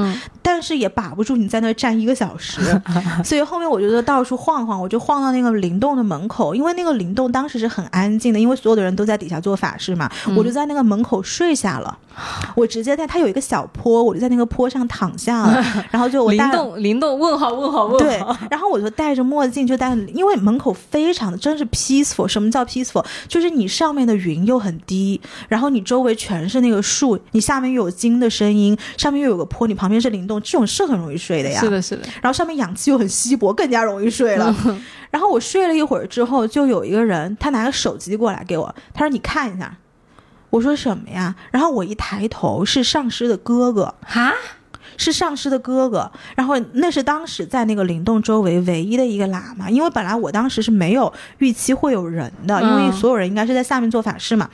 [0.50, 2.62] 但是也把不住你在那站一个小时，
[3.22, 11.98] 所以后面我就到处晃晃，我就晃到那个灵洞的门口，因为那个灵洞当时是很安静的，因为所有的人都在底下做法事嘛，我就在那个门口睡下了。
[12.56, 22.28] 我直接在它有一个小坡，我就在那个坡上躺下了， 然后就我灵动灵动问号问号问号，对，然后我就戴着墨镜，就戴，因为门口非常的真是 peaceful。
[22.28, 23.06] 什么叫 peaceful？
[23.28, 31.60] 就是你上面的云又很低，然后你周围全是那个树，你下面又有鲸的声音，上面又有个坡，你旁边是灵动，这种是很容易睡的呀。
[31.60, 32.04] 是的，是的。
[32.22, 34.56] 然后上面氧气又很稀薄，更加容易睡了。
[35.10, 39.78] 然后我睡了一会儿之后，就有一个人，他拿个手机过来给我，他说：“你看一下。”
[40.50, 41.36] 我说什么呀？
[41.52, 44.34] 然后我一抬头，是上师的哥哥哈，
[44.96, 46.10] 是上师的哥哥。
[46.38, 54.50] 然后那是当时在那个灵洞周围唯一的一个喇嘛，因为本来我当时是没有预期会有人的，因为所有人应该是在下面做法事嘛。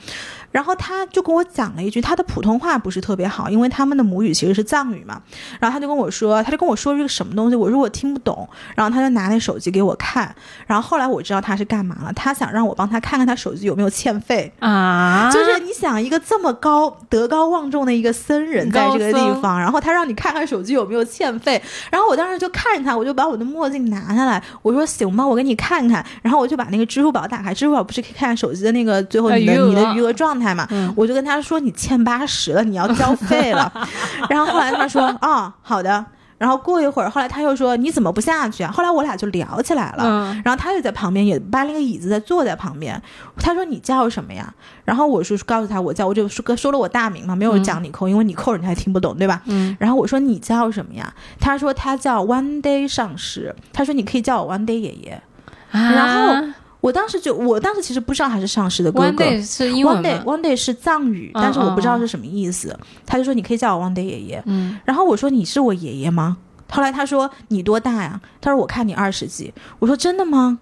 [0.54, 5.20] 然后他就跟我讲了一句，他的普通话不是特别好，因为他们的母语其实是藏语嘛。
[5.58, 8.48] 然后他就跟我说，他就跟我说这个什么东西，我说我听不懂。
[8.76, 10.32] 然后他就拿那手机给我看。
[10.64, 15.28] 然后后来我知道他是干嘛了，他想让我帮他看看他手机有没有欠费啊。
[15.32, 21.60] 就是你想一个这么高德高望重的一个僧人在这个地方，然后他让你看看手机有没有欠费。
[21.90, 26.06] 然后我当时就看着他，我就把我的墨镜拿下来，我说行吧，我给你看看。
[26.22, 30.43] 然后我就把那个支付宝打开，支付宝不是可以看手机的那个最后你的你的余额状态。
[30.52, 33.72] 嘛，我就跟他说你欠八十了，你要交费了。
[34.28, 36.04] 然后后来他说哦，好的。
[36.36, 38.70] 然后过一会儿，后来他又说你怎么不下去啊？
[38.70, 40.34] 后来我俩就聊起来了。
[40.44, 43.00] 然后他就在旁边也搬了个椅子在坐在旁边。
[43.38, 44.52] 他说你叫什么呀？
[44.84, 49.40] 然后我是告诉他我叫，我就说说了我大名嘛，没有讲你扣，因为你扣人家还听不懂，对吧？
[49.46, 49.74] 嗯。
[49.78, 51.14] 然后我说你叫什么呀？
[51.40, 53.54] 他说他叫 One Day 上师。
[53.72, 55.22] 他说你可以叫我 One Day 爷爷。
[55.70, 56.52] 然后。
[56.84, 59.06] 我当时就，我当时其实不知道他是上师的哥哥。
[59.06, 62.78] One day 是英文 One day One day 是藏语，但是我不知道是什么意思。
[63.06, 64.42] 他就说你可以叫我 One day 爷爷。
[64.44, 64.78] 嗯。
[64.84, 66.36] 然后我说你是我爷爷吗？
[66.70, 68.20] 后来他说你多大呀？
[68.38, 69.50] 他说我看你二十几。
[69.78, 70.58] 我说真的吗？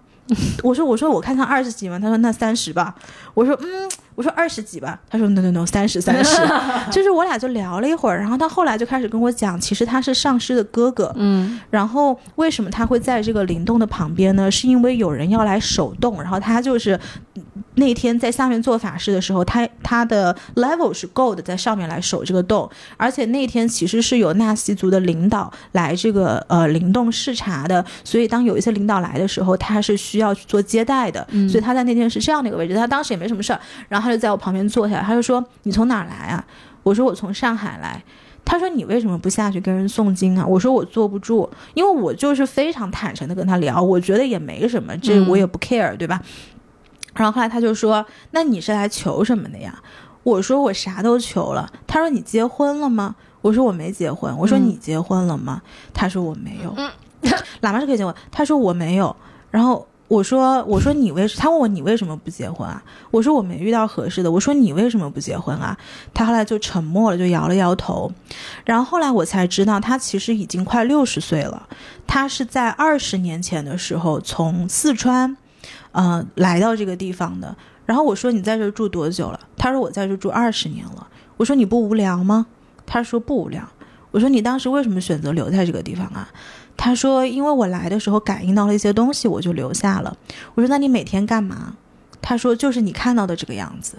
[0.63, 1.99] 我说我说我看他二十几吗？
[1.99, 2.95] 他说那三十吧。
[3.33, 3.91] 我说嗯。
[4.15, 6.37] 我说二十几吧，他说 no no no 三十三十，
[6.91, 14.51] 就是我俩就聊了一会儿，然后他后来就开始跟我讲，其实他是上师的哥哥，嗯，然后为什么他会在这个灵洞的旁边呢？
[14.51, 16.99] 是因为有人要来守洞，然后他就是
[17.75, 34.02] 那天在下面做法事的时候，他他的 level 是够的，在上面来守这个洞，而且那天其实是有纳西族的领导来这个呃灵洞视察的，所以当有一些领导来的时候，他是需要去做接待的，所以他在那天是这样的一个位置，他当时也没什么事儿，然后。
[34.03, 36.45] 他就在我旁边坐下来，他就说：“你从哪儿来啊？”
[36.83, 38.03] 我说：“我从上海来。”
[38.45, 46.21] 他说：“你为什么不下去跟人诵经啊？”我说：“我坐不住，因为我就是非常坦诚的跟他聊，我觉得也没什么，这我也不 care，对吧？”
[47.15, 49.81] 然后后来他就说：“那你是来求什么的呀？”
[50.23, 55.61] 我说：“我啥都求了。”他说：“你结婚了吗？”我说：“我没结婚。”我说：“你结婚了吗？”
[55.93, 56.75] 他说：“我没有。
[57.61, 58.13] ”喇嘛是可以结婚。
[58.29, 59.15] 他说：“我没有。”
[59.49, 59.87] 然后。
[60.13, 61.35] 我说，我说你为什？
[61.39, 62.83] 他问我你为什么不结婚啊？
[63.09, 64.31] 我说我没遇到合适的。
[64.31, 65.75] 我说你为什么不结婚啊？
[66.13, 68.11] 他后来就沉默了，就摇了摇头。
[68.63, 71.67] 然后后来我才知道，他其实已经快六十岁了。
[72.05, 75.35] 他是在二十年前的时候从四川，
[75.93, 77.55] 呃，来到这个地方的。
[77.87, 79.39] 然后我说你在这儿住多久了？
[79.57, 81.07] 他说我在这儿住二十年了。
[81.37, 82.45] 我说你不无聊吗？
[82.85, 83.67] 他说不无聊。
[84.11, 86.29] 我说你当时为什么选择留在这个地方啊？
[86.75, 90.15] 他说因为我来的时候感应到了一些东西，我就留下了。
[90.55, 91.75] 我说那你每天干嘛？
[92.21, 93.97] 他说就是你看到的这个样子。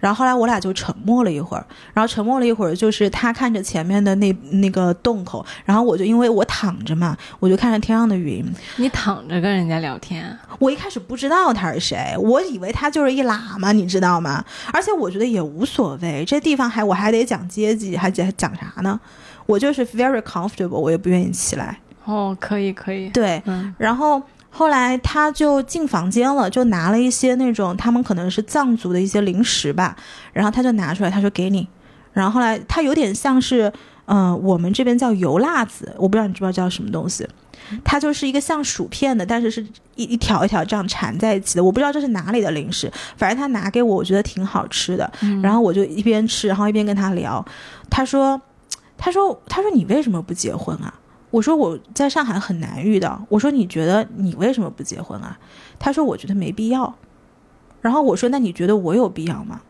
[0.00, 1.64] 然后后来我俩就沉默了一会儿，
[1.94, 8.44] 然后沉默了一会儿，就是他看着前面的那那个洞口，然后我就因为我躺着嘛，我就看着天上的云。
[8.76, 14.44] 你躺着跟人家聊天，我一开始不知道他是谁，我以为他就是一喇嘛，你知道吗？
[14.74, 19.00] 而且我觉得也无所谓，这地方还我还得讲阶级，还讲讲啥呢？
[19.46, 21.78] 我就是 very comfortable，我也不愿意起来。
[22.04, 29.96] 哦，可以可以，对，嗯然后后来他就进房间了，就拿了一些那种他们可能是藏族的一些零食吧，
[30.32, 31.66] 然后他就拿出来，他说给你。
[32.12, 33.72] 然后后来他有点像是，
[34.06, 37.26] 嗯、我们这边叫油辣子，我不知道你知不知道叫什么东西。
[37.82, 41.64] 它就是一个像薯片的，但是是一一条一条这样缠在一起的。
[41.64, 45.10] 我不知道这是哪里的零食，反正他拿给我，我觉得挺好吃的。
[45.42, 47.44] 然后我就一边吃，然后一边跟他聊。
[47.88, 48.40] 他说
[48.98, 50.92] ：“他说他说你为什么不结婚啊？”
[51.34, 53.20] 我说我在上海很难遇到。
[53.28, 55.36] 我说你觉得你为什么不结婚啊？
[55.80, 56.94] 他说我觉得没必要。
[57.80, 59.60] 然后我说那你觉得我有必要吗？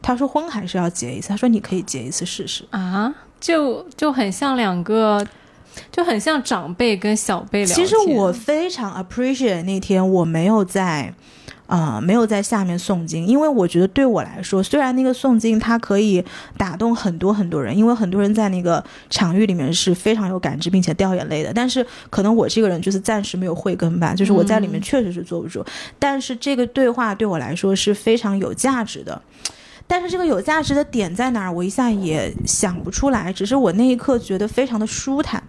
[0.00, 1.28] 他说婚还是要结一次。
[1.28, 2.64] 他说你可以结一次试试。
[2.70, 5.22] 啊，就就很像两个，
[5.92, 7.76] 就很像长辈跟小辈聊天。
[7.76, 11.12] 其实我非常 appreciate 那天我没有在，
[11.70, 16.24] 呃，没有在下面诵经，因为我觉得对我来说，虽然那个诵经它可以
[16.58, 25.64] 打动很多很多人，因为很多人在那个场域里面是非常有感知并且掉眼泪的，但是可能我这个人就是暂时没有慧根吧，就是我在里面确实是坐不住，
[25.96, 29.22] 但是这个对话对我来说是非常有价值的。
[29.86, 31.52] 但是这个有价值的点在哪儿？
[31.52, 35.40] 我一下也想不出来，只是我那一刻觉得非常的舒坦。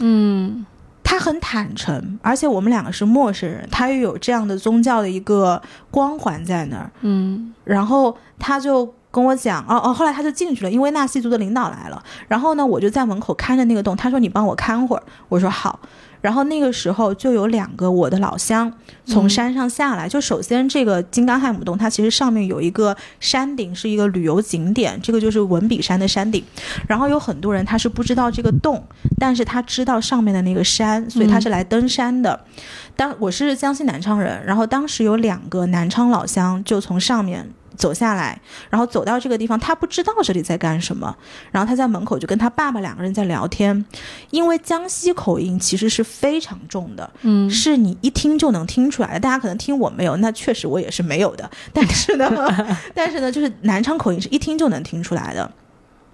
[0.00, 0.79] 嗯他
[1.20, 7.52] 很坦诚，而且我们两个是陌生人，他又有这样的宗教的一个光环在那儿，嗯。
[7.64, 15.78] 然后他就跟我讲，哦哦，后来他就进去了，因为纳西族的领导来了，然后呢，我就在门口看着那个洞，他说你帮我看会儿，我说好，
[16.20, 18.72] 然后那个时候就有两个我的老乡
[19.06, 26.44] 从山上下来，就首先这个金刚亥姆洞，它其实上面有一个山顶，是一个旅游景点，这个就是文笔山的山顶，
[26.86, 28.82] 然后有很多人他是不知道这个洞，
[29.18, 32.38] 但是他知道上面的那个山，所以他是来登山的。
[32.96, 37.48] 当我是江西南昌人，然后当时有两个南昌老乡就从上面。
[37.80, 41.16] 走下来，然后走到这个地方，他不知道这里在干什么，
[41.50, 43.84] 然后他在门口就跟他爸爸两个人在聊天，
[44.30, 47.50] 因为江西口音其实是非常重的，嗯。
[47.50, 49.20] 是你一听就能听出来的。
[49.20, 52.30] 大家可能听我没有，那确实我也是没有的， 但是呢，
[52.94, 55.50] 但是呢，就是南昌口音是一听就能听出来的。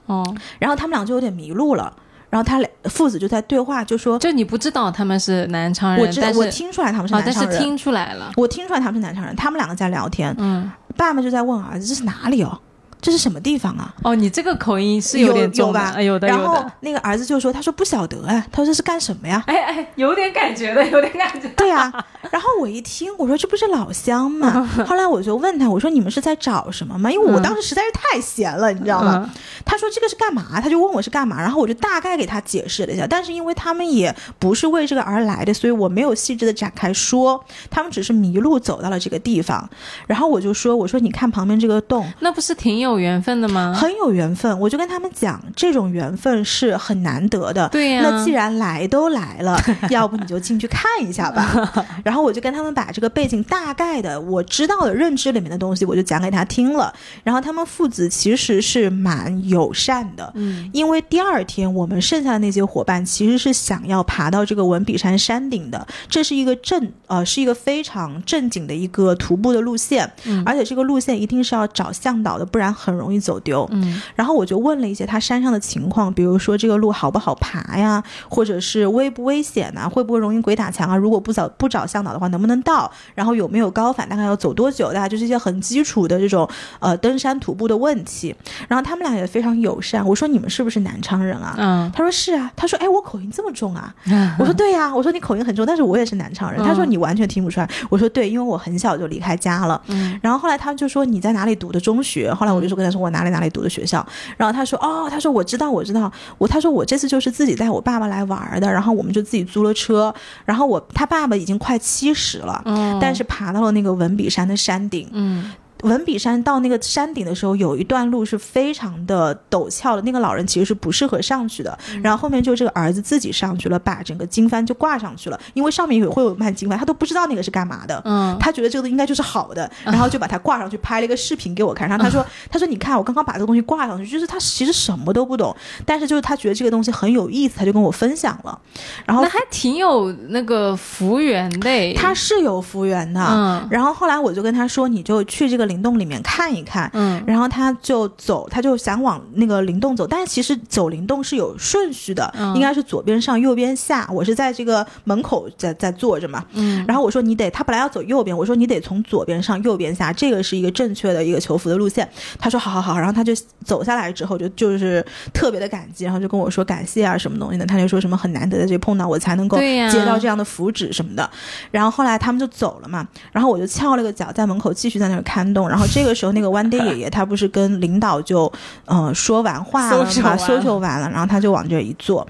[0.06, 0.24] 哦，
[0.60, 1.92] 然后他们俩就有点迷路了，
[2.30, 12.60] 然后他俩父子就在对话，就说就你不知道他们是南昌人，我知我听出来他们是哦，南昌人，但是听出来了，我听出来他们是南昌人，他们两个在聊天，嗯，爸爸就在问儿子这是哪里哦，
[13.00, 13.94] 这是什么地方啊？
[14.02, 21.48] 哦，你这个口音是有点重的，吧呃有的然后，那个儿子就说：“他说不晓得啊，他说这是干什么呀？”哎哎，有点感觉的， 有点感觉。
[21.56, 21.92] 对啊、
[22.30, 24.68] 然后我一听，我说这不是老乡吗？
[24.86, 27.10] 后来我就问他，我说你们是在找什么吗？
[27.10, 29.30] 因为我当时实在是太闲了，你知道吗？
[29.32, 30.60] 嗯他说这个是干嘛？
[30.60, 33.04] 他就问我是干嘛，然后我就大概给他解释了一下。
[33.04, 39.68] 但是因为他们也不是为这个而来的，所以我没有细致的展开说，他们只是迷路走到了这个地方。
[40.06, 43.74] 然后我就说，我说你看旁边这个洞，那不是挺有缘分的吗？
[43.76, 44.58] 很有缘分。
[44.60, 47.68] 我就跟他们讲，这种缘分是很难得的。
[47.70, 49.58] 对呀、那既然来都来了，
[49.90, 51.72] 要不你就进去看一下吧。
[52.04, 56.92] 然后我就跟他们把这个背景大概的我知道的认知里面的东西，我就讲给他听了。
[57.24, 73.66] 然后他们父子其实是蛮友善的，嗯因为第二天我们剩下的那些伙伴其实是想要爬到这个文笔山山顶的，这是一个正呃是一个非常正经的一个徒步的路线，嗯而且这个路线一定是要找向导的，不然很容易走丢。
[73.72, 80.96] 嗯然后我就问了一些他山上的情况，比如说这个路好不好爬呀，或者是危不危险呐、会不会容易鬼打墙啊？
[80.96, 82.90] 如果不找不找向导的话，能不能到？
[83.14, 84.08] 然后有没有高反？
[84.08, 84.92] 大概要走多久？
[84.92, 86.48] 大概就是一些很基础的这种
[86.80, 88.34] 呃登山徒步的问题。
[88.68, 91.54] 然后他们俩也非常友善，我说你们是不是南昌人啊？
[91.58, 96.62] 嗯他说是啊，他说哎我口音这么重啊，嗯 我说对呀、我说你口音很重，但是我也是南昌人。
[96.62, 99.80] 他说嗯你完全听不出来，我说对，因为我很小就离开家了。
[99.88, 102.32] 嗯然后后来他就说你在哪里读的中学？
[102.32, 104.06] 后来我就说跟他说我哪里哪里读的学校。
[104.36, 112.62] 然后他说哦，他说我知道我知道，我他说我这次就是自己带我爸爸来玩的，然后我们就自己租了车，然后我他爸爸已经快七十了。
[112.64, 115.50] 嗯，但是爬到了那个文笔山的山顶，嗯
[115.86, 121.78] 文笔山到那个山顶的时候，有一段路是非常的陡峭的，那个老人其实是不适合上去的。
[122.02, 128.02] 然后后面就这个儿子自己上去了，把整个经幡就挂上去了，因为上面也会有卖经幡，他都不知道那个是干嘛的。
[128.04, 131.88] 嗯，他觉得这个应该就是好的，然后就把它挂上去，拍了一个视频给我看。
[131.88, 138.58] 然后他说：“他说你看，我刚刚把这个东西挂上去，就是他其实什么都不懂，但是就是他觉得这个东西很有意思，他就跟我分享了。
[139.04, 141.94] 然后那还挺有那个福缘的。
[141.94, 143.20] 他是有福缘的。
[143.28, 146.90] 嗯然后后来我就跟他说，你就去这个灵洞里面看一看。
[146.94, 154.08] 嗯然后他就走，他就想往那个灵洞走，但是其实走灵洞是有顺序的，嗯应该是左边上，右边下。
[154.10, 162.08] 我是在这个门口在在坐着嘛，嗯然后我说你得，他本来要走右边，我说你得从左边上，右边下，这个是一个正确的一个求福的路线。
[162.38, 163.32] 他说好好好，然后他就
[163.64, 165.04] 走下来之后就就是
[165.34, 171.28] 特别的感激，然后就跟我说感谢啊什么东西的，他就说什么很难得的这碰到我才能够接到这样的福祉什么的。
[171.70, 175.65] 然后后来他们就走了嘛，然后我就翘了个脚在门口继续在那儿看洞。
[175.68, 178.50] 然后这个时候那个 One Day 爷爷他不是跟领导就
[178.84, 182.26] 呃说完话了 social 嘛完了，social 完了，然后他就往这儿一坐。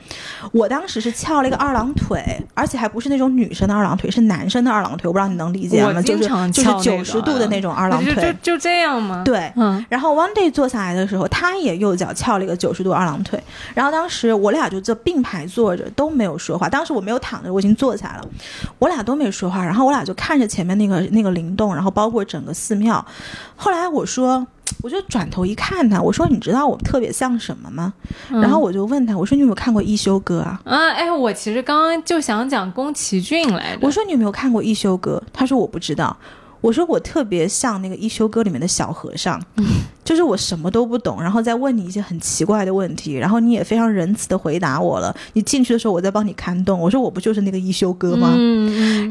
[0.53, 2.23] 我当时是翘了一个二郎腿，
[2.55, 5.09] 而且还不是那种女生的二郎腿，是男生的二郎腿。
[5.09, 6.01] 我不知道你能理解吗？
[6.03, 8.37] 就是就是九十度的那种二郎就就腿。
[8.43, 13.43] 就这样吗？，对，嗯然后 One Day 坐下来的时候，他也右脚翘了一个九十度二郎腿。
[13.75, 16.69] 然后当时我俩就这并排坐着，都没有说话。
[16.69, 18.29] 当时我没有躺着，我已经坐下来了，
[18.79, 19.65] 我俩都没说话。
[19.65, 23.05] 然后我俩就看着前面那个那个灵动，然后包括整个寺庙。
[23.57, 24.47] 后来我说，
[24.83, 27.93] 我就转头一看他，我说：“你知道我特别像什么吗？”
[28.31, 33.79] 嗯然后我就问他，我说：“你有没有看过一休哥啊？”啊，哎，我其实刚刚就想讲宫崎骏来着。
[33.83, 35.23] 我说你有没有看过一休哥？
[35.33, 36.17] 他说我不知道。
[36.67, 39.41] 我说我特别像那个一休哥里面的小和尚，
[40.03, 45.15] 就是我什么都不懂，然后再问你一些很奇怪的问题，然后你也非常仁慈的回答我了。
[45.35, 48.35] 你进去的时候我在帮你看洞，我说我不就是那个一休哥吗？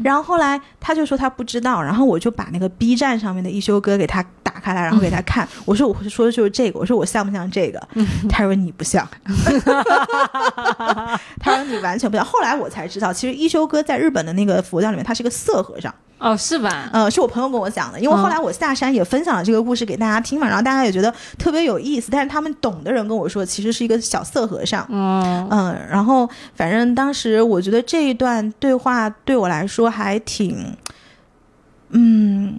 [0.04, 5.46] 然后后来他就说他不知道，然后我就把那个 B 站上面的一休哥给他打开来，然后给他看。
[5.64, 7.80] 我说我说的就是这个，我说我像不像这个？
[8.28, 9.06] 他说你不像
[11.40, 12.24] 他说你完全不像。
[12.24, 15.92] 后来我才知道，其实一休哥在日本的那个佛教里面，他是个色和尚。
[16.18, 16.88] 哦，是吧？
[16.94, 22.08] 呃，是我朋友跟我讲的，因为后来我下山也分享了这个故事给大家听嘛，然后大家也觉得特别有意思。
[22.10, 24.86] 但是他们懂的人跟我说，其实是一个小色和尚。
[24.88, 30.74] 嗯嗯，然后反正当时我觉得这一段对话对我来说还挺，
[31.90, 32.58] 嗯，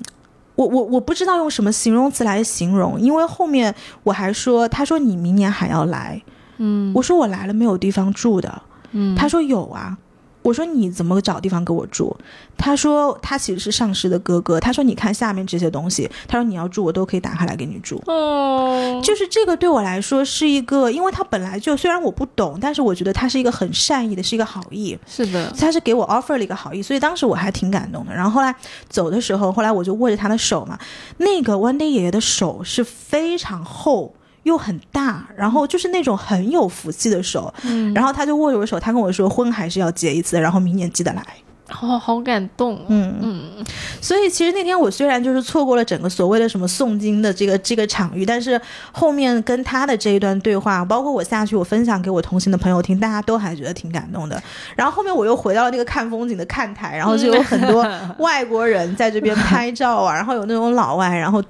[0.58, 6.22] 我我我不知道用什么形容词来形容，因为后面我还说，他说你明年还要来，
[6.58, 9.97] 嗯我说我来了没有地方住的，嗯，他说有啊。
[10.47, 12.15] 我说你怎么找地方给我住？
[12.57, 14.57] 他说他其实是上师的哥哥。
[14.61, 18.01] 他说你看下面这些东西，他说你要住我都可以打开来给你住。
[18.05, 24.97] 哦，就是这个对我来说是一个，因为他本来就虽然我不懂，但是我觉得他是一个很善意的，是一个好意。
[25.05, 28.13] 是的，他是给我 offer 了一个好意，所以当时我还挺感动的。
[28.13, 28.55] 然后后来
[28.87, 30.79] 走的时候，后来我就握着他的手嘛，
[31.17, 34.13] 那个 One Day 爷爷的手是非常厚
[34.47, 37.53] 又很大，然后就是那种很有福气的手。
[37.63, 41.23] 嗯，然后他就握着我的手，他跟我说婚还是要结一次，然后明年记得来。
[41.81, 42.79] 哦，好感动。
[42.87, 43.65] 嗯嗯，
[43.99, 48.59] 所以其实那天我虽然就是错过了整个所谓的什么诵经的这个这个场域，但是
[48.93, 54.41] 后面跟他的这一段对话，包括我下去我分享给我同行的朋友听，大家都还觉得挺感动的。
[54.77, 57.85] 然后后面我又回到了那个看风景的看台，然后就有很多
[58.19, 61.43] 外国人在这边拍照啊，然后有那种老外，然后。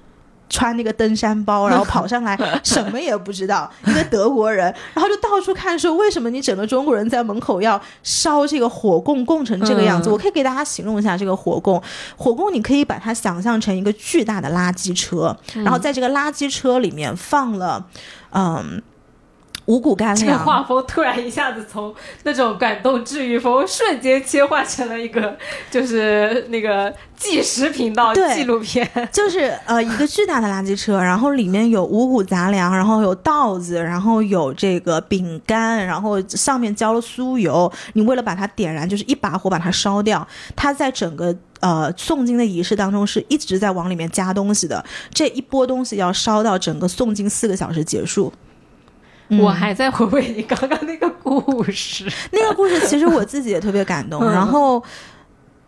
[0.50, 10.10] 穿那个登山包，然后跑上来， 什么也不知道，一个德国人，然后就到处看说，为什么你整个中国人在门口要烧这个火供，供成这个样子？
[10.10, 11.82] 嗯我可以给大家形容一下这个火供，
[12.16, 17.86] 火供你可以把它想象成一个巨大的垃圾车，然后在这个垃圾车里面放了，
[18.32, 18.82] 嗯。
[19.68, 21.94] 五谷干这个粮，画风突然一下子从
[22.24, 25.38] 那种感动治愈风，瞬间切换成了一个
[25.72, 28.90] 就是那个纪实频道对纪录片。
[29.12, 37.72] 就是呃一个巨大的垃圾车，然后里面有五谷杂粮，然后有稻子，然后有这个饼干，然后上面浇了酥油。
[37.94, 40.26] 你为了把它点燃，就是一把火把它烧掉。
[40.56, 44.84] 它在整个呃诵经的仪式当中是一直在往里面加东西的。
[45.14, 48.32] 这一波东西要烧到整个诵经四个小时结束。
[49.30, 52.06] 嗯我还在回味你刚刚那个故事。
[52.32, 54.84] 那个故事其实我自己也特别感动， 嗯然后。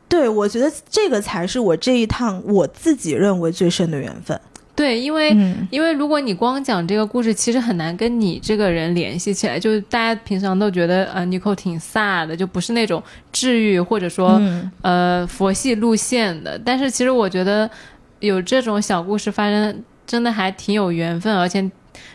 [0.07, 4.41] 对，我觉得这个才是我这一趟我自己认为最深的缘分。
[4.75, 9.59] 对，因为、嗯因为如果你光讲这个故事，其实很难跟你这个人联系起来。
[9.59, 16.57] 就是大家平常都觉得呃 n i c o 挺飒的，就不是那种治愈或者说、嗯呃佛系路线的。
[16.65, 17.69] 但是其实我觉得
[18.19, 21.69] 有这种小故事发生，真的还挺有缘分，而且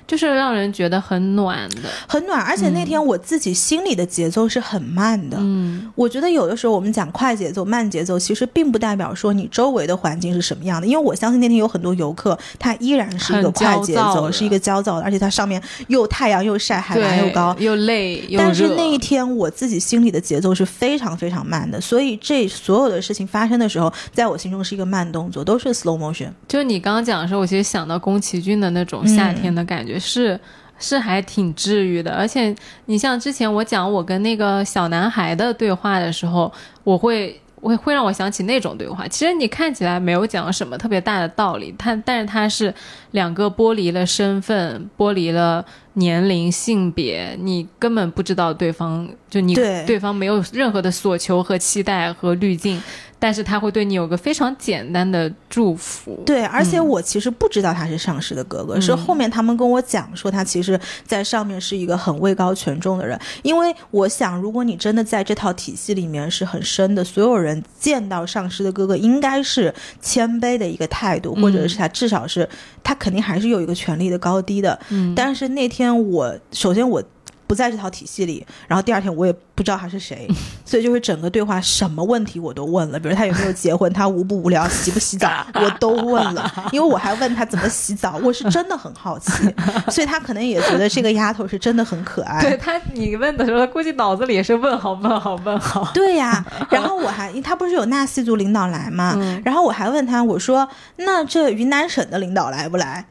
[0.06, 1.88] 就是让人觉得很暖的。
[2.06, 2.40] 很暖。
[2.42, 5.36] 而且那天我自己心里的节奏是很慢的。
[5.40, 10.86] 嗯，我觉得有的时候我们讲快节奏、慢节奏，其实并不代表说你周围的环境是什么样的。
[10.86, 17.56] 因为我相信那天有很多游客，他依然是一个快节奏，是一个焦躁的，而且它上面又太阳又晒，海拔，又高。
[17.58, 18.26] 又累。
[18.36, 26.28] 但是那一天我自己心里的节奏是非常非常慢的，所以这所有的事情发生的时候，在我心中是一个慢动作，都是 slow motion。
[26.46, 30.38] 就是你刚刚讲的时候，我其实想到宫崎骏的那种夏天的感觉，是
[30.78, 32.12] 是还挺治愈的。
[32.12, 32.54] 而且
[32.86, 37.40] 你像之前我讲我跟那个小男孩的对话的时候，我会。
[37.64, 39.08] 会会让我想起那种对话。
[39.08, 42.74] 其实你看起来没有讲什么特别大的道理，他但是他是
[43.12, 45.64] 两个剥离了身份、剥离了
[45.94, 52.78] 年龄、性别，你根本不知道对方，就你对方没有任何的所求和期待和滤镜，
[53.24, 56.22] 但是他会对你有个非常简单的祝福。
[56.26, 63.18] 对，而且我其实不知道他是上师的哥哥，嗯是后面他们跟我讲说他其实在上面是一个很位高权重的人。
[63.42, 72.46] 因为我想，如果你真的在这套体系里面是很深的，所有人见到上师的哥哥应该是谦卑的一个态度，或者是他至少是
[72.82, 74.78] 他肯定还是有一个权力的高低的。
[74.90, 77.02] 嗯，但是那天我首先我
[77.46, 80.28] 不在这套体系里，然后第二天我也不知道他是谁，
[80.64, 89.32] 所以就是整个对话什么问题我都问了，比如他有没有结婚， 他无不无聊，洗不洗澡， 我都问了，因为我还问他怎么洗澡，我是真的很好奇，
[89.90, 92.40] 所以他可能也觉得这个丫头是真的很可爱。
[92.40, 95.88] 对他，你问的时候，他估计脑子里也是问号问号问号。
[95.94, 103.04] 对呀，然后我还他不是有纳西族领导来嘛，然后我还问他，我说那这云南省的领导来不来？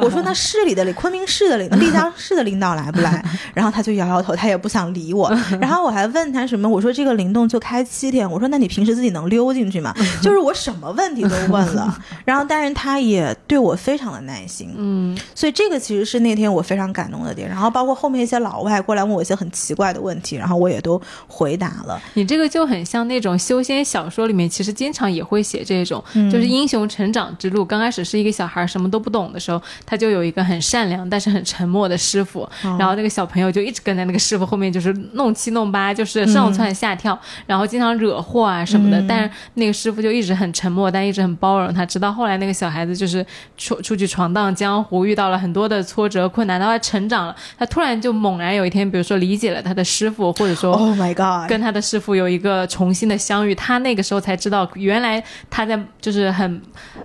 [0.00, 3.24] 我说那市里的领昆明市的领丽江市的领导来不来？
[3.54, 5.28] 然后他就摇摇头，他也不想理我。
[5.60, 9.94] 然后我还问他什么，我说这个灵动就开七天，我说那你平时自己能溜进去吗？
[10.22, 17.48] 就是我什么问题都问了， 然后但是他也对我非常的耐心，嗯，所以这个其实是那天我非常感动的点。
[17.48, 22.00] 然后包括后面一些老外过来问我一些很奇怪的问题，然后我也都回答了。
[22.14, 27.64] 你这个就很像那种修仙小说里面，其实经常也会写这种，就是英雄成长之路。
[27.64, 38.98] 刚开始是一个小孩什么都不懂的时候，他就有一个很善良但是很沉默的师傅，然后那个小朋友就一直跟在那个师傅后面，就是弄七弄八，就是上蹿下跳，然后经常惹祸啊什么的。
[38.98, 41.84] 嗯但是那个师傅就一直很沉默，但一直很包容他。
[41.84, 43.24] 直到后来那个小孩子就是
[43.56, 51.48] 出出去闯荡江湖，遇到了很多的挫折困难，到他成长了，他突然就猛然有一天，比如说理解了他的师傅，或者说 Oh my god！
[51.48, 56.60] 跟他的师傅有一个重新的相遇，他那个时候才知道，原来他在就是很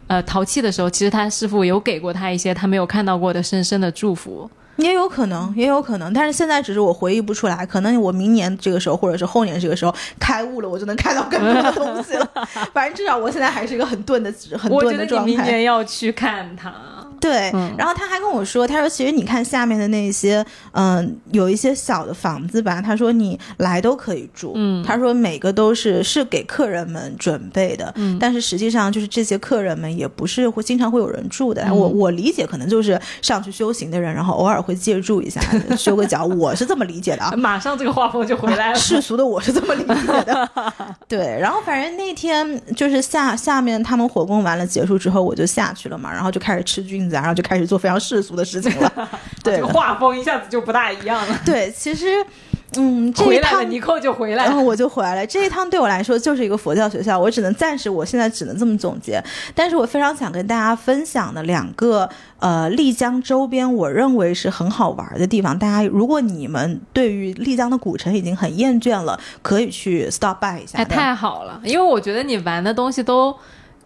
[0.07, 4.49] 呃淘气的时候，其实他师傅有给过他一些他没有看到过的深深的祝福。
[4.77, 12.29] 也有可能，也有可能，但是现在只是我回忆不出来，可能我明年这个时候，或者是后年这个时候开悟了，我就能看到更多的东西了。
[12.73, 15.29] 反正至少我现在还是一个很钝的、很我觉得钝的状态。
[15.29, 16.73] 你明年要去看他。
[17.19, 35.41] 对，嗯然后他还跟我说，他说其实你看下面的那些，嗯、有一些小的房子吧，他说你来都可以住，嗯他说每个都是是给客人们准备的，嗯但是实际上就是这些客人们也不是会经常会有人住的，嗯我我理解可能就是上去修行的人，然后偶尔会借住一下，
[35.77, 37.31] 修个脚，我是这么理解的啊。
[37.35, 38.75] 马上这个画风就回来了。
[38.79, 40.49] 世俗的我是这么理解的，
[41.07, 41.37] 对。
[41.39, 48.91] 然后反正那天就是下下面他们火供完了结束之后，我就下去了嘛，然后就开始吃菌子啊，然后就开始做非常世俗的事情了。
[49.43, 51.39] 对 这个画风一下子就不大一样了。
[51.45, 52.25] 对，其实
[52.77, 54.49] 嗯，这一回来了，趟尼寇就回来了。
[54.49, 55.25] 然后我就回来了。
[55.25, 59.23] 这一趟对我来说就是一个佛教学校，我只能暂时，我现在只能这么总结。
[59.53, 65.57] 但是我非常想跟大家分享的两个呃丽江周边，我认为是很好玩的地方。
[65.57, 73.33] 大家如果你们对于丽江的古城已经很厌倦了，可以去 stop by 一下哎，太好了，因为我觉得你玩的东西都。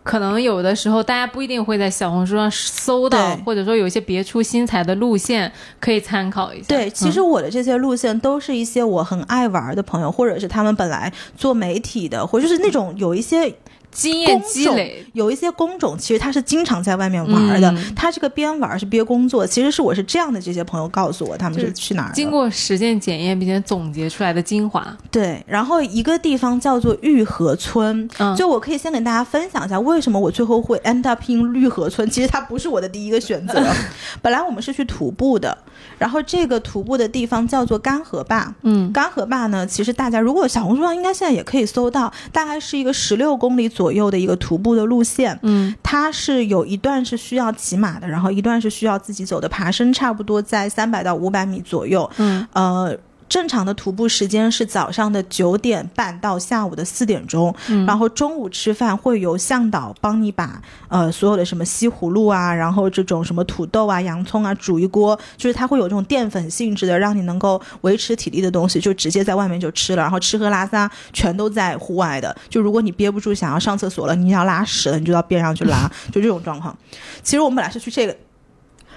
[0.02, 6.66] 可能有的时候大家不一定会在小红书上搜到，或者说有一些别出心裁的路线可以参考一下。
[6.68, 13.54] 对，其嗯实我的这些路线都是一些我很爱玩的朋友，或者是他们本来做媒体的，或者是那种有一些
[13.92, 19.46] 经验积累，有一些工种，其实他是经常在外面玩的，嗯他这个边玩是边工作。
[19.46, 22.12] 其实是我是这样的，这些朋友告诉我他们是是去哪儿。
[22.14, 24.86] 经过实践检验并且总结出来的精华。
[25.12, 32.10] 对，然后一个地方叫做玉河村，嗯就我可以先给大家分享一下为什么我最后会 end up in 玉河村。
[32.10, 33.62] 其实它不是我的第一个选择，
[34.22, 35.58] 本来我们是去徒步的，
[36.00, 38.52] 然后这个徒步的地方叫做干河坝。
[38.64, 45.38] 嗯，干河坝呢，其实大家如果小红书上应该现在也可以搜到，大概是一个十六公里左右的一个徒步的路线。
[45.43, 52.10] 嗯，它是有一段是需要骑马的，然后一段是需要自己走的，爬升差不多在三百到五百米左右。
[52.18, 52.97] 嗯，呃，
[53.30, 57.56] 正常的徒步时间是早上的九点半到下午的四点钟，
[57.86, 72.36] 然后中午吃饭会由向导帮你把呃所有的什么西葫芦啊，然后这种什么土豆啊、洋葱啊煮一锅，就是它会有这种淀粉性质的，让你能够维持体力的东西，就直接在外面就吃了，然后吃喝拉撒全都在户外的。
[72.50, 76.76] 就如果你憋不住想要上厕所了，你要拉屎了，你就到边上去拉，就这种状况。
[77.22, 78.18] 其实我们本来是去这个，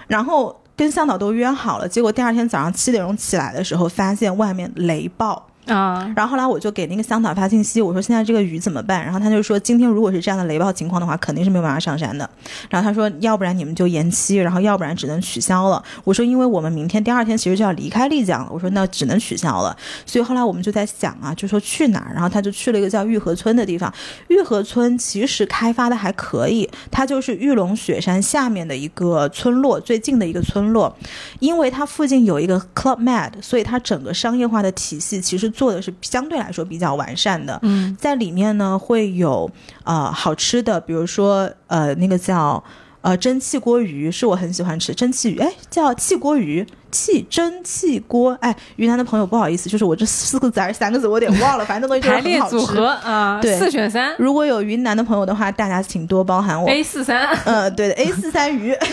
[0.09, 0.62] 然后。
[0.83, 5.51] 跟向导都约好了，结果第二天早上七点钟起来的时候，发现外面雷暴。
[5.67, 9.05] 啊，然后后来我就给那个向导发信息，我说现在这个雨怎么办？
[9.05, 12.29] 然后他就说今天如果是这样的雷暴情况的话，肯定是没有办法上山的。
[12.69, 15.81] 然后他说要不然你们就延期，然后要不然只能取消了。
[16.03, 19.77] 我说因为我们明天第二天其实就要离开丽江了，我说那只能取消了。
[20.05, 22.13] 所以后来我们就在想啊，就说去哪儿？
[22.13, 23.93] 然后他就去了一个叫玉河村的地方。
[24.27, 30.93] 玉河村其实开发的还可以，它就是玉龙雪山下面的一个村落，最近的一个村落。
[31.39, 35.52] 因为它附近有一个 Club Med，所以它整个商业化的体系其实。
[35.53, 39.51] 做的是相对来说比较完善的，嗯，在里面呢会有
[39.85, 42.63] 呃好吃的，比如说呃那个叫
[43.03, 58.75] 呃蒸汽锅鱼，是我很喜欢吃蒸汽鱼，哎叫汽锅鱼，汽蒸汽锅，哎云南的朋友不好意思，就是我这四个字还是三个字我有点忘了，反正那东西排列组合啊，对四选三，如果有云南的朋友的话，大家请多包涵我 A 四三，嗯对的 A 四三鱼。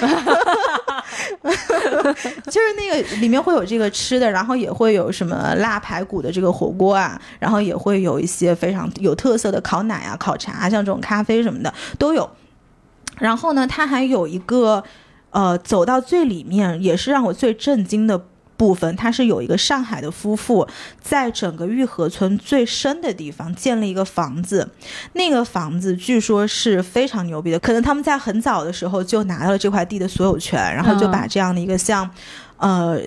[2.45, 12.27] 就是那个里面会有这个吃的，然后也会有什么辣排骨的这个火锅啊，然后也会有一些非常有特色的烤奶啊、烤茶，像这种咖啡什么的都有。
[13.19, 14.83] 然后呢，它还有一个
[15.29, 18.25] 呃，走到最里面也是让我最震惊的。
[18.59, 20.67] 部分，它是有一个上海的夫妇，
[21.01, 24.69] 在整个玉河村最深的地方建了一个房子，
[25.13, 32.09] 那个房子据说是非常牛逼的，可能他们在很早的时候就拿到了这块地的所有权，然后就把这样的一个像，
[32.57, 32.99] 呃。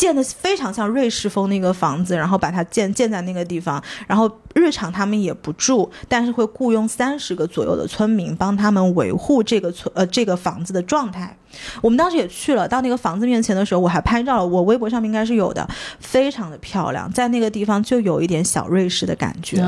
[0.00, 11.36] 建的非常像瑞士风那个房子，然后把它建建在那个地方，然后日常他们也不住，但是会雇佣三十个左右的村民帮他们维护这个村呃这个房子的状态。
[11.82, 19.60] 我们当时也去了，到那个房子面前的时候，我还拍照了，我微博上面应该是有的，非常的漂亮，在那个地方就有一点小瑞士的感觉，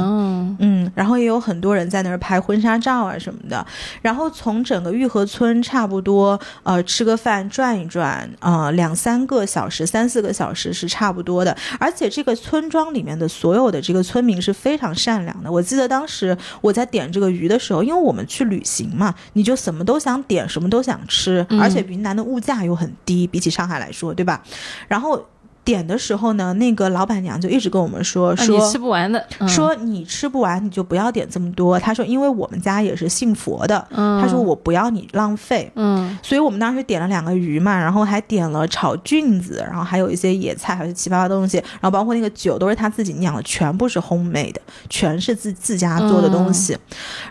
[0.58, 3.66] 嗯，然后也有很多人在那儿拍婚纱照啊什么的。
[4.02, 10.08] 然后从整个玉河村差不多呃吃个饭转一转啊两三个小时三。
[10.12, 15.50] 四个小时是差不多的，而且这个村庄里面的所有的这个村民是非常善良的。
[15.50, 24.42] 我记得当时我在点这个鱼的时候，因为我们去旅行嘛，你就什么都想点，什么都想吃，而且云南的物价又很低，比起上海来说，对吧？
[24.88, 25.26] 然后。
[25.64, 31.78] 点的时候呢，那个老板娘就一直跟我们说说你吃不完的，说你吃不完你就不要点这么多。
[31.78, 44.60] 他说因为我们家也是信佛的，他说我不要你浪费，嗯，所以我们当时点了两个鱼嘛，然后还点了炒菌子，然后还有一些野菜，还有七八的东西，然后包括那个酒都是他自己酿的，全部是烘焙的，
[44.90, 46.76] 全是自自家做的东西。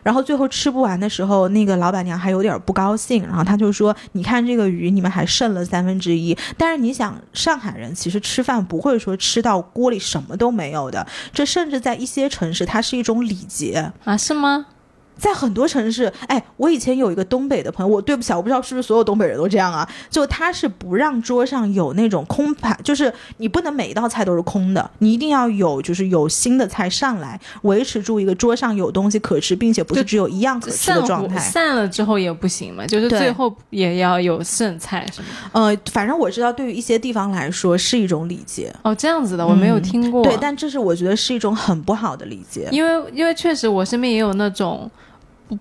[0.04, 14.16] 然后最后吃不完的时候，那个老板娘还有点不高兴，然后他就说：“你看这个鱼，你们还剩了三分之一，但是你想上海人其实。”吃饭不会说吃到锅里什么都没有的，这甚至在一些城市，它是一种礼节啊？
[14.16, 14.68] 是吗？
[15.22, 19.88] 在很多城市，哎，我以前有一个东北的朋友，我对不起，我不知道是不是所有东北人都这样啊？
[20.10, 31.38] 就他是不让桌上有那种空盘，就是你不能每一道菜都是空的，你一定要有，就是有新的菜上来，维持住一个桌上有东西可吃，并且不是只有一样可吃的状态。
[31.38, 35.28] 散了之后也不行嘛，就是最后也要有剩菜什么。
[35.52, 38.74] 呃，反正我知道，对于一些地方来说是一种礼节。
[38.84, 40.24] 哦，这样子的我没有听过。
[40.24, 44.90] 对，但这是我觉得是一种很不好的礼节，因为因为确实我身边也有那种。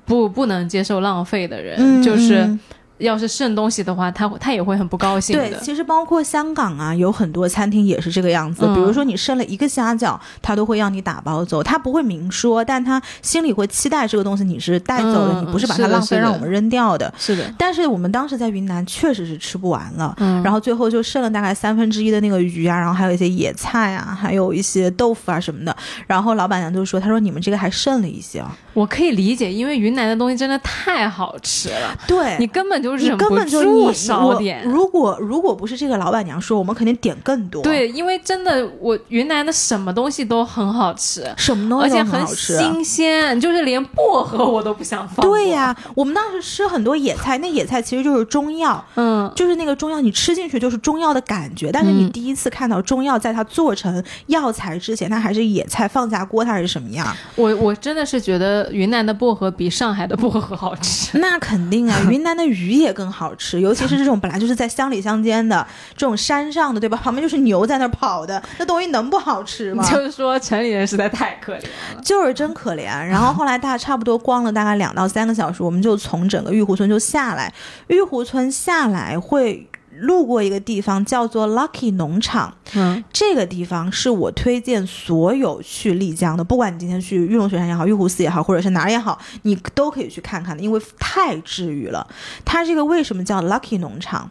[0.04, 2.58] 不不能接受浪费的人，就是。
[3.00, 5.48] 要是剩东西的话，他他也会很不高兴的。
[5.48, 8.64] 对，其实包括香港啊，有很多餐厅也是这个样子。
[8.74, 17.12] 比如说你剩了一个虾饺，他都会让你打包走，他不会明说，但他心里会期待这个东西你是带走的，你不是把它浪费让我们扔掉的。
[17.18, 17.52] 是的。
[17.58, 25.76] 但是我们当时在云南确实是吃不完了，然后最后就剩了大概三分之一的那个鱼啊，然后还有一些野菜啊，还有一些豆腐啊什么的。
[26.06, 28.44] 然后老板娘就说：“他说你们这个还剩了一些。”
[28.74, 34.64] 我可以理解，因为云南的东西真的太好吃了，对你根本就忍不住少点。
[34.64, 37.62] 如果如果不是这个老板娘说，我们肯定点更多。
[37.62, 45.24] 对，因为真的，我云南的什么东西都很好吃，什么东西而且很新鲜，就是连薄荷我都不想放。
[45.24, 51.70] 对呀，我们当时吃很多野菜，那野菜其实就是中药，嗯，就是那个中药，你吃进去就是中药的感觉。
[51.72, 57.06] 但是你第一次看到中药在它做成药材之前，它还是野菜放下锅，它是什么样？
[57.36, 61.18] 我我真的是觉得云南的薄荷比上海的薄荷好吃。
[61.18, 65.66] 那肯定啊， 云南的鱼也更好吃，尤其是这种本来就是在乡里乡间的
[65.96, 66.98] 这种山上的，对吧？
[67.02, 69.82] 旁边就是牛在那儿跑的，那东西能不好吃吗？
[69.90, 71.62] 就是说城里人实在太可怜
[71.94, 72.02] 了。
[72.02, 72.84] 就是真可怜。
[72.84, 77.52] 然后后来大家差不多逛了大概两到三个小时，我们就从整个玉湖村就下来。
[77.88, 79.66] 玉湖村下来会
[80.00, 92.06] 路过一个地方叫做 Lucky 农场，嗯，这个地方是我推荐所有去丽江的，不管你今天去玉龙雪山也好，玉湖寺也好，或者是哪儿也好，你都可以去看看的，因为太治愈了。
[92.44, 94.30] 它这个为什么叫 Lucky 农场？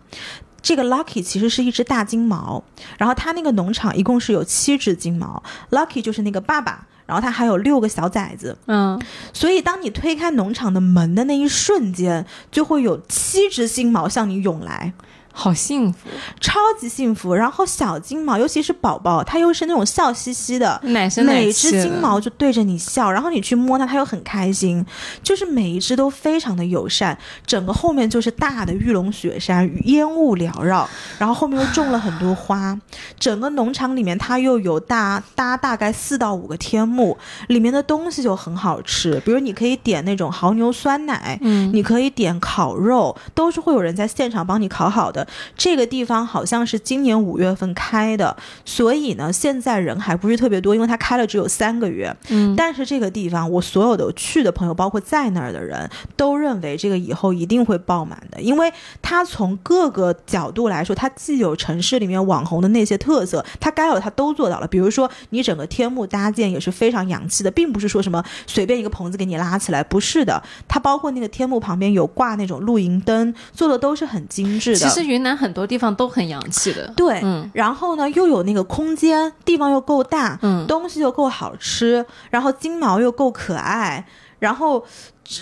[0.61, 2.61] 这个 Lucky 其实是一只大金毛，
[2.97, 5.41] 然后它那个农场一共是有七只金毛
[5.71, 9.01] ，Lucky 就是那个爸爸，然后它还有六个小崽子，嗯，
[9.33, 14.93] 所以当你推开农场的门的那一瞬间，就会有七只金毛向你涌来。
[15.39, 16.09] 好幸福，
[16.41, 17.33] 超级幸福。
[17.33, 24.85] 然后小金毛，尤其是宝宝，它又是那种笑嘻嘻的，奶声奶每气的只金毛就对着你笑，然后你去摸它，它又很开心，
[25.23, 27.17] 就是每一只都非常的友善。
[27.45, 30.87] 整个后面就是大的玉龙雪山，烟雾缭绕，
[31.17, 32.77] 然后后面又种了很多花。
[33.17, 37.17] 整个农场里面，它又有大搭大概四到五个天幕，
[37.47, 45.25] 里面的东西就很好吃，比如你可以点那种牦牛酸奶，嗯你可以点烤肉，都是会有人在现场帮你烤好的。
[45.57, 52.15] 这个地方好像是今年五月份开的，所以呢，现在人还不是特别多，因为它开了只有三个月。
[52.29, 58.71] 嗯，但是这个地方，我所有的去的朋友，包括在那儿的人都认为这个以后一定会爆满的，因为
[59.01, 64.67] 它从各个角度来说，它既有城市里面网红的那些特色，它该有它都做到了。
[64.67, 74.79] 比如说，你整个天幕搭建也是非常洋气的，并不是说什么随便一个棚子给你拉起来，不是的，它包括那个天幕旁边有挂那种露营灯，做的都是很精致的。
[74.79, 76.91] 其实云南很多地方都很洋气的。
[76.95, 84.05] 对，嗯然后呢，又有那个空间，地方又够大，嗯东西又够好吃，然后金毛又够可爱，
[84.39, 84.83] 然后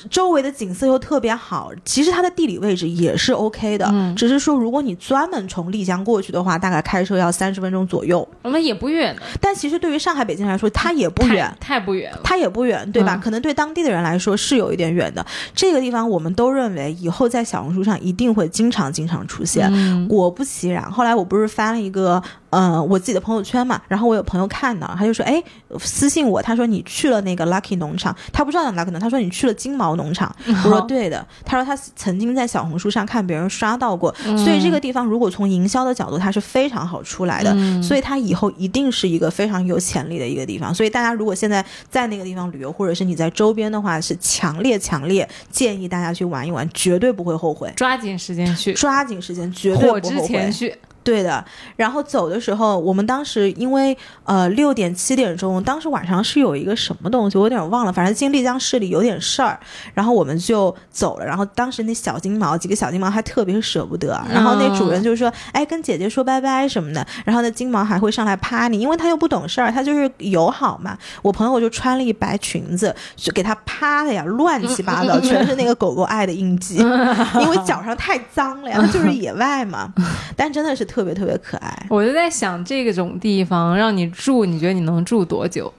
[0.10, 1.72] 周围的景色又特别好。
[1.86, 8.28] 其实它的地理位置也是 OK 的，嗯只是说如果你专门从丽江过去的话，大概开车要三十分钟左右。
[8.44, 11.52] 我们也不远的，但其实对于上海、北京来说，它也不远。
[11.60, 12.20] 太不远了。
[12.24, 13.16] 它也不远，对吧？
[13.16, 15.26] 嗯可能对当地的人来说是有一点远的。
[15.54, 19.70] 这个地方我们都认为以后在小红书上一定会经常经常出现。
[19.74, 25.44] 嗯果不其然，后来我不是发了一个嗯我自己的朋友圈嘛，然后我有朋友看到，他就说，哎，
[25.80, 34.14] 私信我，他说你去了那个 Lucky 农场，他不知道叫 Lucky 农场，他说你去了金毛农场， 我说对的，他说他曾经在小红书上看别人刷到过，
[34.44, 40.74] 所以这个地方如果从营销的角度，它是非常好出来的，嗯所以它以后一定是一个非常有潜力的一个地方。
[40.74, 47.72] 所以大家如果现在在那个地方旅游，或者是你在周边的话，是强烈强烈建议大家去玩一玩，绝对不会后悔。
[47.76, 50.28] 抓紧时间去，抓紧时间，绝对不后悔。
[50.28, 50.76] 前去。
[51.08, 51.44] 对的，
[51.78, 59.58] 然后走的时候，我们当时因为呃六点七点钟，当时晚上是有一个什么东西，我有点忘了，反正进丽江市里有点事儿，
[59.94, 61.26] 然后我们就走了。
[61.26, 70.98] 然后当时那小金毛几个小金毛还特别舍不得，然后那主人就说：“哎，跟姐姐说拜拜什么的。”然后那金毛还会上来趴你，因为它又不懂事儿，它就是友好嘛。
[71.22, 76.76] 我朋友就穿了一白裙子，就给它趴的呀，乱七八糟， 全是那个狗狗爱的印记，
[77.40, 79.94] 因为脚上太脏了呀，它就是野外嘛。
[80.36, 81.88] 但真的是特别特别可爱。
[81.90, 85.74] 我就在想，这种地方让你住，你觉得你能住多久？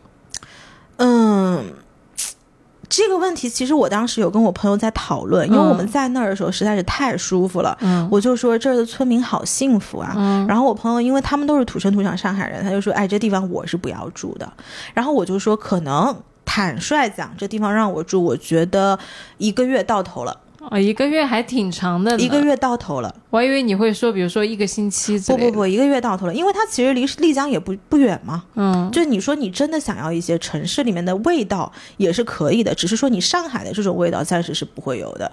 [0.96, 1.64] 嗯，
[2.88, 7.76] 这个问题其实我当时有跟我朋友在讨论，因为我们在那儿的时候实在是太舒服了。
[7.80, 10.12] 嗯我就说这儿的村民好幸福啊。
[10.16, 14.52] 嗯然后我朋友因为他们都是土生土长上海人，他就说：“哎，这地方我是不要住的。”
[14.94, 18.98] 然后我就说：“可能坦率讲，这地方让我住，我觉得
[19.36, 22.18] 一个月到头了，哦，一个月还挺长的。
[22.18, 23.14] 一个，月到头了。
[23.30, 25.44] 我还以为你会说，比如说一个星期之类的。
[25.46, 28.44] 不不不，一个月到头了，因为它其实离丽江也不不远嘛。
[28.54, 35.30] 嗯，就是你说你真的想要一些城市里面的味道也是可以的，只是说你上海的这种味道暂时是不会有的。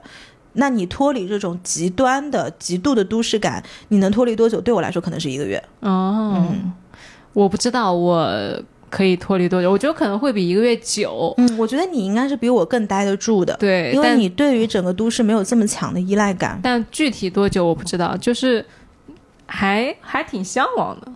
[0.54, 4.62] 那你脱离这种极端的、极度的都市感，你能脱离多久？
[4.62, 5.62] 对我来说，可能是一个月。
[5.82, 6.72] 哦，嗯
[7.34, 8.32] 我不知道我
[8.96, 11.34] 可以脱离多久，我觉得可能会比一个月久。
[11.38, 16.58] 嗯，我觉得你应该是比我更待得住的，对，因为你对于整个都市没有这么强的依赖感。
[16.64, 18.66] 但具体多久我不知道，就是
[19.48, 21.12] 还还挺向往的。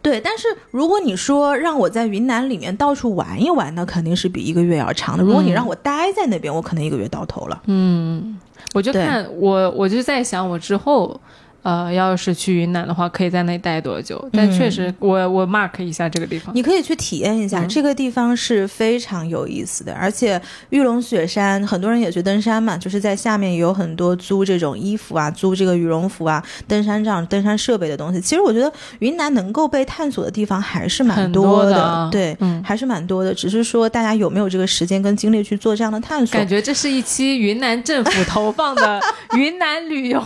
[0.00, 5.22] 对，但是如果你说让我在云南里面到处玩一玩，那肯定是比一个月要长的。
[5.22, 7.62] 如果你让我待在那边，我可能一个月到头了。
[7.66, 8.38] 嗯，
[8.72, 11.20] 我就看我，我就在想，我之后
[11.62, 14.22] 呃，要是去云南的话，可以在那里待多久？
[14.32, 16.54] 但确实，我我 mark 一下这个地方。
[16.54, 19.94] 你可以去体验一下，嗯这个地方是非常有意思的。
[19.94, 20.40] 而且
[20.70, 28.20] 玉龙雪山，很多人也去登山嘛，就是在下面有很多租这种衣服啊，租这个羽绒服啊，登山杖、登山设备的东西。
[28.20, 33.32] 其实我觉得云南能够被探索的地方还是蛮很多多的啊对，嗯还是蛮多的。
[33.32, 36.48] 只是说大家有没有这个时间跟精力去做这样的探索感？
[36.48, 39.00] 觉这是一期云南政府投放的
[39.36, 40.20] 云南旅游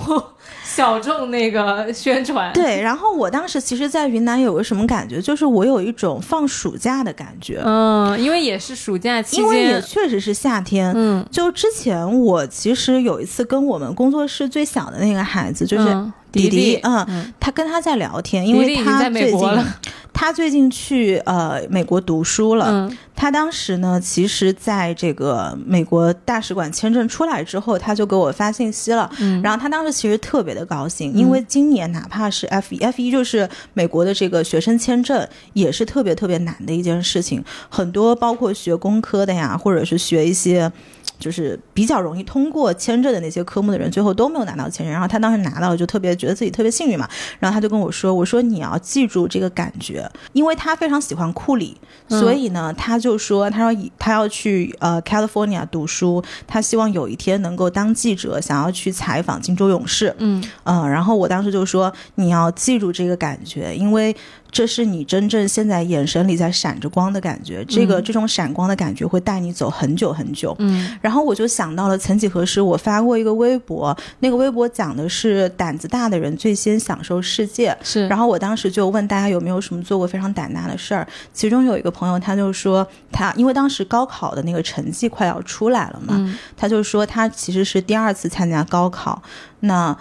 [0.77, 2.53] 小众那个宣传。
[2.53, 10.93] 对，然后我当时其实，在云南有个什么感觉，就是我有一种放暑假的感觉，嗯，因为也是暑假期间因为也，确实是夏天。
[10.95, 19.49] 嗯，就之前我其实有一次跟我们工作室最小的那个孩子，就是嗯迪迪嗯，嗯他跟他在聊天，因为他最近
[20.13, 22.67] 他最近去呃美国读书了。
[22.71, 29.11] 嗯他当时呢，其实在这个美国大使馆签证出来之后，他就给我发信息了。
[29.19, 37.43] 嗯，然后他当时其实特别的高兴，因为今年哪怕是 F 一、F 一就是美国的这个学生签证，也是特别特别难的一件事情。
[37.71, 40.71] 很多包括学工科的呀，或者是学一些。
[41.19, 44.93] 就是比较容易通过签证的那些科目的人，最后都没有拿到签证。
[44.93, 47.09] 然后他当时拿到了，就特别觉得自己特别幸运嘛。
[47.39, 51.77] 然后他就跟我说：“我说你要记住这个感觉，因为他非常喜欢库里，
[52.09, 60.15] 嗯所以呢，他就说他说他要去呃 California 读书，他希望有一天能够当记者，想要去采访金州勇士。
[60.19, 64.15] 嗯嗯，然后我当时就说你要记住这个感觉，因为
[64.57, 70.57] 这是你真正现在眼神里在闪着光的感觉，这个、这种闪光的感觉会带你走很久很久。
[70.61, 77.77] 嗯然后我就想到了，曾几何时我发过一个微博，那个微博讲的是胆子大的人最先享受世界。
[77.83, 89.21] 是，然后我当时就问大家有没有什么做过非常胆大的事儿，其中有一个朋友他就说他因为当时高考的那个成绩快要出来了嘛，嗯他就说他其实是第二次参加高考，
[89.61, 89.95] 那。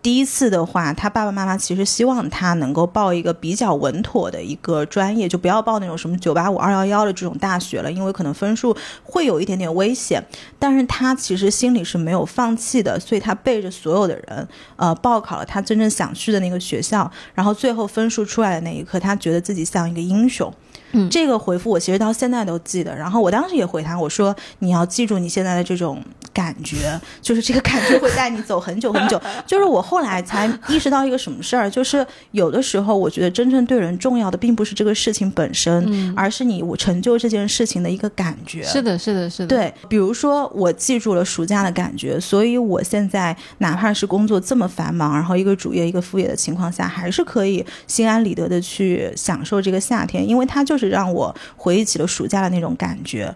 [0.00, 10.24] 第一次的话，他爸爸妈妈其实希望他能够报一个比较稳妥的一个专业，就不要报那种什么九八五、二幺幺的这种大学了，因为可能分数会有一点点危险。
[10.58, 20.52] 但是他其实心里是没有放弃的，所以他背着所有的人，呃，报考了他真正想去的那个学校，然后最后分数出来的那一刻，他觉得自己像一个英雄。
[20.92, 22.94] 嗯这个回复我其实到现在都记得。
[22.94, 29.20] 然后我当时也回他，我说你要记住你现在的这种感觉，就是这个感觉会带你走很久很久。
[29.46, 38.62] 就是我后来才意识到一个什么事儿，就是有的时候我觉得真正对人重要的并不是这个事情本身，嗯，而是你我成就这件事情的一个感觉。
[38.62, 53.34] 是的，是的，是的，，对，比如说我记住了暑假的感觉，所以我现在哪怕是工作这么繁忙，然后一个主业一个副业的情况下，还是可以心安理得的去享受这个夏天，因为它就是是让我回忆起了暑假的那种感觉。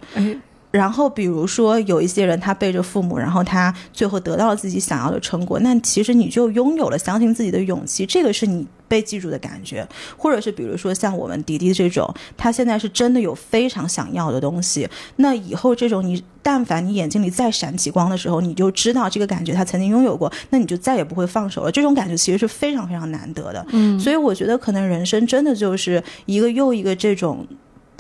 [0.73, 9.87] 然后比如说有一些人他背着父母，然后他最后得到了自己想要的成果，那其实你就拥有了相信自己的勇气，这个是你被记住的感觉。
[10.17, 21.71] 或者是比如说像我们迪迪这种，他现在是真的有非常想要的东西，那以后这种你但凡你眼睛里再闪起光的时候，你就知道这个感觉他曾经拥有过，那你就再也不会放手了。
[21.71, 23.67] 这种感觉其实是非常非常难得的。
[23.73, 27.47] 嗯，所以我觉得可能人生真的就是一个又一个这种。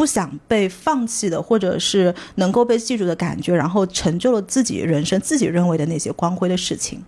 [0.03, 7.01] 不想被放弃的，或者是能够被记住的感觉，然后成就了自己人生自己认为的那些光辉的事情。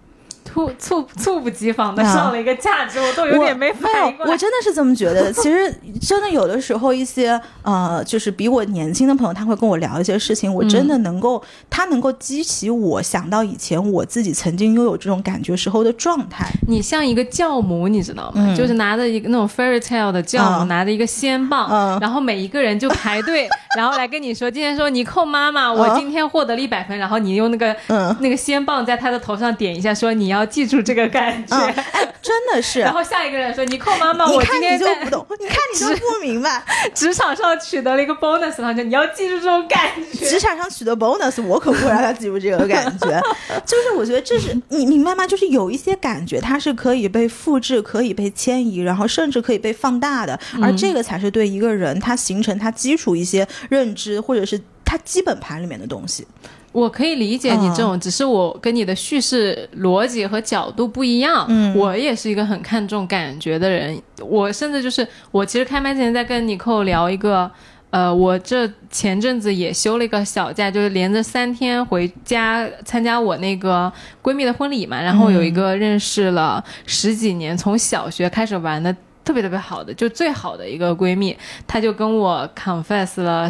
[0.45, 4.33] 猝猝猝不及防的啊上了一个价值，我都有点没反应过，来。
[4.33, 5.33] 我真的是这么觉得。
[5.33, 16.47] 其实真的有的时候，一些呃，就是比我年轻的朋友，他会跟我聊一些事情，我真的能够，他能够激起我想到以前我自己曾经拥有这种感觉时候的状态。
[16.69, 18.33] 你像一个教母，你知道吗？
[18.37, 31.55] 嗯就是拿着一个那种 fairy tale 的教母，嗯拿着一个仙棒，嗯然后每一个人就排队，然后来跟你说，今天说你扣妈妈，我今天获得了一百分，然后你用那个、嗯那个仙棒在他的头上点一下，说你要记住这个感觉。
[31.55, 32.81] 嗯，哎，真的是。
[32.81, 36.63] 然后下一个人说：“你扣妈妈，我你看你今天就不懂， 你看你就不明白。
[36.95, 40.27] 职场上取得了一个 bonus，然后你要记住这种感觉。
[40.27, 43.21] 职场上取得 bonus，我可不会让他记住这个感觉。
[43.67, 45.27] 就是我觉得这是你明白吗？
[45.27, 56.27] 就是有一些感觉，它是可以被复制、可以被迁移，然后甚至可以被放大的，而这个才是对一个人他形成他基础一些认知，或者是他基本盘里面的东西。
[56.75, 61.47] 我可以理解你这种，只是我跟你的叙事逻辑和角度不一样。
[61.49, 67.51] 嗯我也是一个很看重感觉的人，我甚至就是我其实开麦之前在跟尼寇聊一个。
[67.91, 75.01] 呃，我这前阵子也休了一个小假，就是连着三天回家参加我那个闺蜜的婚礼嘛。
[75.01, 78.93] 然后有一个认识了十几年，从小学开始玩的
[79.25, 81.37] 特别特别好的，就最好的一个闺蜜，
[81.69, 83.49] 她就跟我 confess 了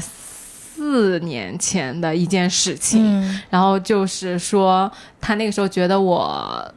[0.74, 3.00] 四年前的一件事情。
[3.04, 6.72] 嗯然后就是说，他那个时候觉得我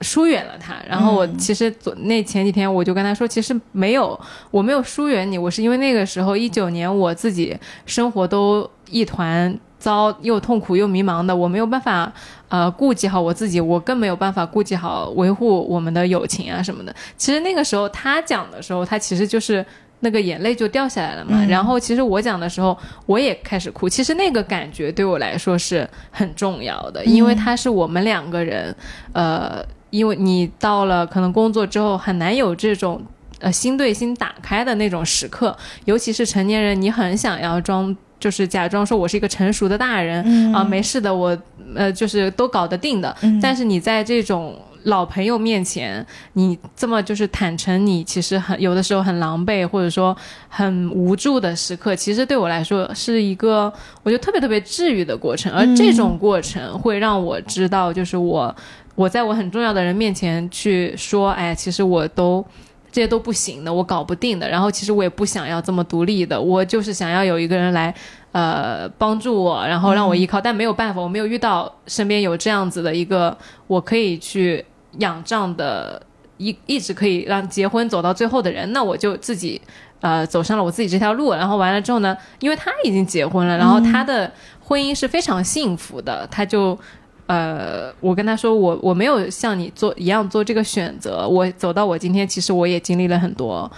[0.00, 0.74] 疏远了他。
[0.88, 4.18] 然后我其实昨那前几天我就跟他说，其实没有，
[4.50, 12.10] 我没有疏远你，我是因为那个时候一九年我自己生活都一团糟，又痛苦又迷茫的，我没有办法
[12.48, 16.94] 呃顾及好我自己，我更没有办法顾及好维护我们的友情啊什么的。
[17.16, 19.64] 其实那个时候他讲的时候，他其实就是。
[20.04, 22.76] 那个眼泪就掉下来了嘛，然后其实我讲的时候，
[23.06, 23.88] 我也开始哭。
[23.88, 28.74] 其实那个感觉对我来说是很重要的，因为他是我们两个人，
[29.12, 33.00] 呃，因为你到了可能工作之后很难有这种
[33.38, 41.36] 呃心对心打开的那种时刻，尤其是成年人，你很想要装，就是假装说我是一个成熟的大人啊，没事的，我
[41.76, 43.16] 呃就是都搞得定的。
[43.40, 50.16] 但是你在这种老朋友面前，你这么就是坦诚，你其实很有的时候很狼狈，或者说
[50.48, 53.72] 很无助的时刻，其实对我来说是一个
[54.02, 55.52] 我觉得特别特别治愈的过程。
[55.52, 58.54] 而这种过程会让我知道，就是我
[58.94, 62.44] 我在我很重要的人面前去说，哎，其实我都
[62.90, 64.48] 这些都不行的，我搞不定的。
[64.48, 67.94] 然后其实我也不想要这么独立的，我就是想要有一个人来
[68.32, 70.40] 呃帮助我，然后让我依靠。
[70.40, 74.64] 但没有办法，我没有遇到身边有这样子的一个我可以去。
[74.98, 76.00] 仰仗的
[76.36, 79.60] 一一直可以让结婚走到最后的人，那我就自己
[80.00, 81.32] 呃走上了我自己这条路。
[81.32, 84.30] 然后完了之后呢，因为他已经结婚了，然后他的
[84.60, 86.78] 婚姻是非常幸福的，他就
[87.26, 93.70] 呃，我跟他说，我我没有像你做一样做这个选择，我走到我今天，其实我也经历了很多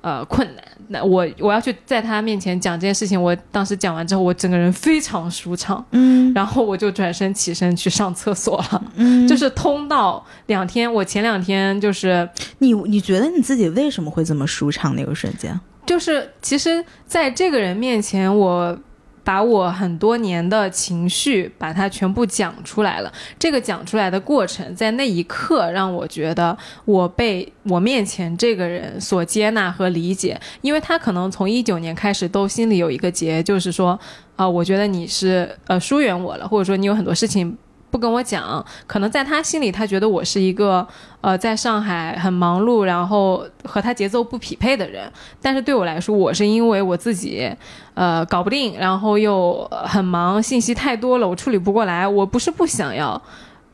[0.00, 0.64] 呃困难。
[0.88, 12.28] 那我我要去在他面前讲这件事情，我当时讲完之后，我整个人非常舒畅，嗯，然后我就转身起身去上厕所了，嗯，就是通道两天，我前两天就是
[12.58, 15.58] 你你觉得你自己为什么会这么舒畅那个瞬间？
[15.86, 18.78] 就是其实在这个人面前我。
[19.22, 23.12] 把我很多年的情绪，把它全部讲出来了。
[23.38, 33.98] 这个讲出来的过程，在那一刻让我觉得我被我面前这个人所接纳和理解，因为他可能从一九年开始都心里有一个结，就是说，
[34.36, 37.56] 啊，我觉得你是呃疏远我了，或者说你有很多事情。
[37.90, 40.86] 不跟我讲，可能在他心里，他觉得我是一个
[41.20, 45.10] 呃，在上海很忙碌，然后和他节奏不匹配的人。
[45.42, 47.50] 但是对我来说，我是因为我自己
[47.94, 52.06] 呃搞不定，然后又很忙，信息太多了，我处理不过来。
[52.06, 53.20] 我不是不想要，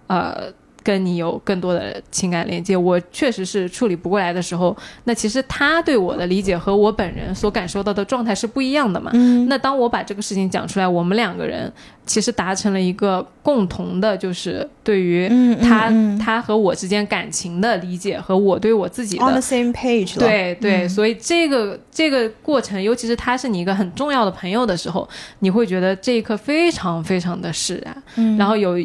[0.06, 0.52] 呃。
[0.86, 9.10] 跟你有更多的情感连接，我确实是处理不过来的时候，那其实他对我的理解和我本人所感受到的状态是不一样的嘛。
[9.14, 11.72] 嗯，那当我把这个事情讲出来，我们两个人
[12.06, 15.28] 其实达成了一个共同的，就是对于
[15.60, 15.90] 他
[16.24, 20.16] 他和我之间感情的理解和我对我自己的 on the same page。
[20.16, 25.08] 对对，所以这个这个过程，尤其是他是你一个很重要的朋友的时候，
[25.40, 28.02] 你会觉得这一刻非常非常的释然。
[28.14, 28.78] 嗯，然后有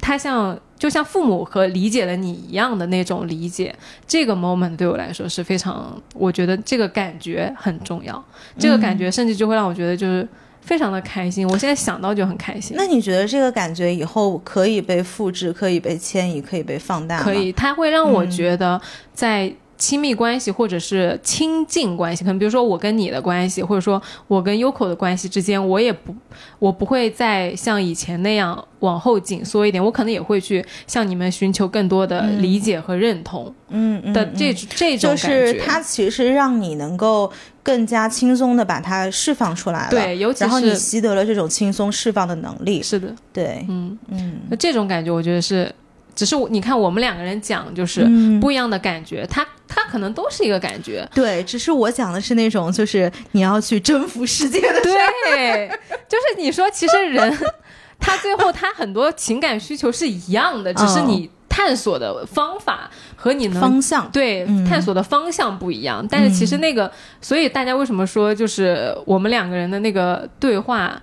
[0.00, 0.58] 他像。
[0.78, 3.74] 就像父母和理解了你一样的那种理解，
[4.06, 8.22] 这个 moment 对我来说是非常，我觉得这个感觉很重要。
[8.58, 10.26] 这个感觉甚至就会让我觉得就是
[10.60, 11.48] 非常的开心。
[11.48, 12.76] 我现在想到就很开心。
[12.76, 17.22] 那你觉得这个感觉以后可以被复制、可以被迁移、可以被放大？
[17.22, 18.80] 可以，它会让我觉得
[19.12, 19.52] 在。
[19.78, 26.14] 亲密关系或者是亲近关系，可能比如说我跟你的关系，或者说我跟 Yoko 的关系之间，我也不，
[26.58, 35.52] 我不会再像以前那样往后紧缩一点，我可能也会去向你们寻求更多的理解和认同，嗯的这这种感觉。
[35.52, 37.30] 就是它其实让你能够
[37.62, 45.70] 更加轻松的把它释放出来了，对，尤其是然后你习得了这种轻松释放的能力，是的，对，嗯嗯，那这种感觉我觉得是。
[46.16, 48.04] 只是我，你看我们两个人讲就是
[48.40, 55.68] 不一样的感觉，他他可能都是一个感觉，对，只是我讲的是那种就是你要去征服世界的，对，
[56.08, 57.38] 就是你说其实人
[58.00, 64.10] 他最后他很多情感需求是一样的，只是你探索的方法和你能方向。
[64.10, 66.90] 对探索的方向不一样，但是其实那个，
[67.20, 70.98] 所以大家为什么说就是我们两个人的那个对话。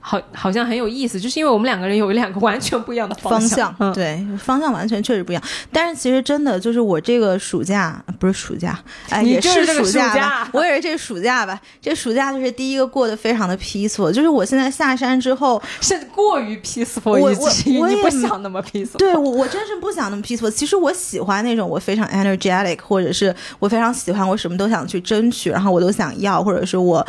[0.00, 5.42] 好，好像很有意思，就是因为我们两个人有两个完全不一样的方向，对，方向完全确实不一样。
[5.70, 8.78] 但是其实真的就是我这个暑假不是暑假，
[9.10, 11.60] 哎，也是暑假吧，我也是这个暑假吧。
[11.82, 20.50] 这暑假就是第一个过得非常的 peaceful，就是我现在下山之后 是过于 peaceful，我我我也不想那么 peaceful，对我我真是不想那么 peaceful。
[20.50, 27.06] 其实我喜欢那种我非常 energetic，或者是我非常喜欢我什么都想去争取，然后我都想要，或者是我。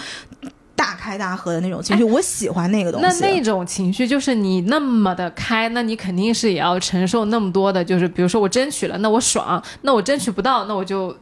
[0.82, 3.06] 大开大合的那种情绪，我喜欢那个东西。
[3.08, 7.86] 那那种情绪就是你那么的开，那你肯定是也要承受那么多的。
[7.86, 11.16] 就是比如说我争取了，那我爽；那我争取不到，那我就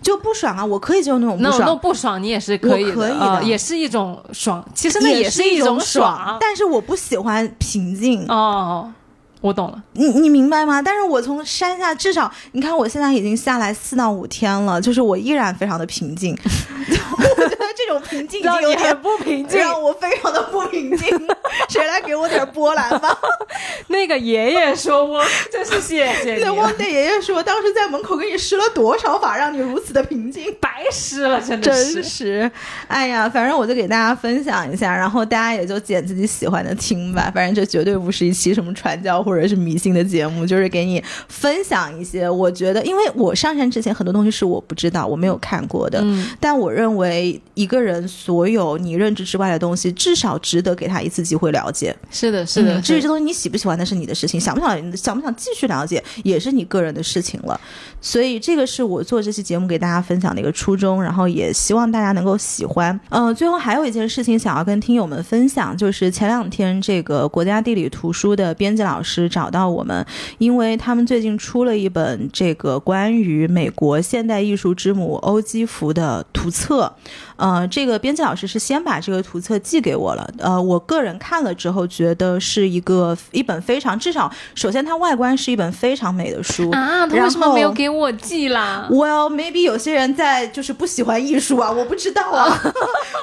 [0.00, 0.64] 就不爽啊！
[0.64, 4.64] 我可以接受那种不爽，那不爽你也是可以的，也是一种爽。
[4.72, 8.92] 其实那也是一种爽，但是我不喜欢平静哦。
[9.40, 9.82] 我懂了。
[9.94, 10.80] 你你明白吗？
[10.80, 16.38] 但是我从山下至少，你看我现在已经下来四到五天了，就是我依然非常的平静。
[17.86, 21.08] 这种平静有点不平静让我非常的不平静。
[21.68, 23.16] 谁来给我点波澜吧？
[23.88, 26.42] 那个爷爷说我 真是谢谢你。
[26.42, 30.54] 那汪大爷爷说，当时在门口给你施了多少法，让你如此的平静？
[30.60, 32.50] 白施了，真的真是。
[32.88, 37.30] 哎呀，反正我就给大家分享一下，然后大家也就捡自己喜欢的听吧。
[37.34, 46.00] 反正这绝对不是一期什么传教或者是迷信的节目，就是给你分享一些我觉得，因为我上山之前很多东西是我不知道、我没有看过的。
[46.02, 46.28] 嗯。
[46.40, 51.94] 但我认为一个人所有你认知之外的东西，至少值得给他一次机会了解。
[52.10, 52.80] 是的，是的。
[52.80, 57.60] 至于这东西你喜不喜欢，那是你的事情；想不想、想不想继续了解，也是你个人的事情了。
[58.02, 62.98] 所以这个是我做这期节目给大家分享的一个初衷，然后也希望大家能够喜欢。
[63.08, 70.04] 嗯，最后还有一件事情想要跟听友们分享，就是前两天这个国家地理图书的编辑老师找到我们，
[70.38, 76.92] 因为他们最近出了一本这个关于美国现代艺术之母欧基芙的图册。
[77.36, 80.28] 呃，这个编辑老师是先把这个图册寄给我了。
[80.38, 87.06] 呃，我个人看了之后，觉得是一个一本非常，至少首先它外观是一本非常美的书啊。
[87.06, 92.46] 他为什么没有给我记啦？Well, maybe 有些人在就是不喜欢艺术啊，我不知道啊，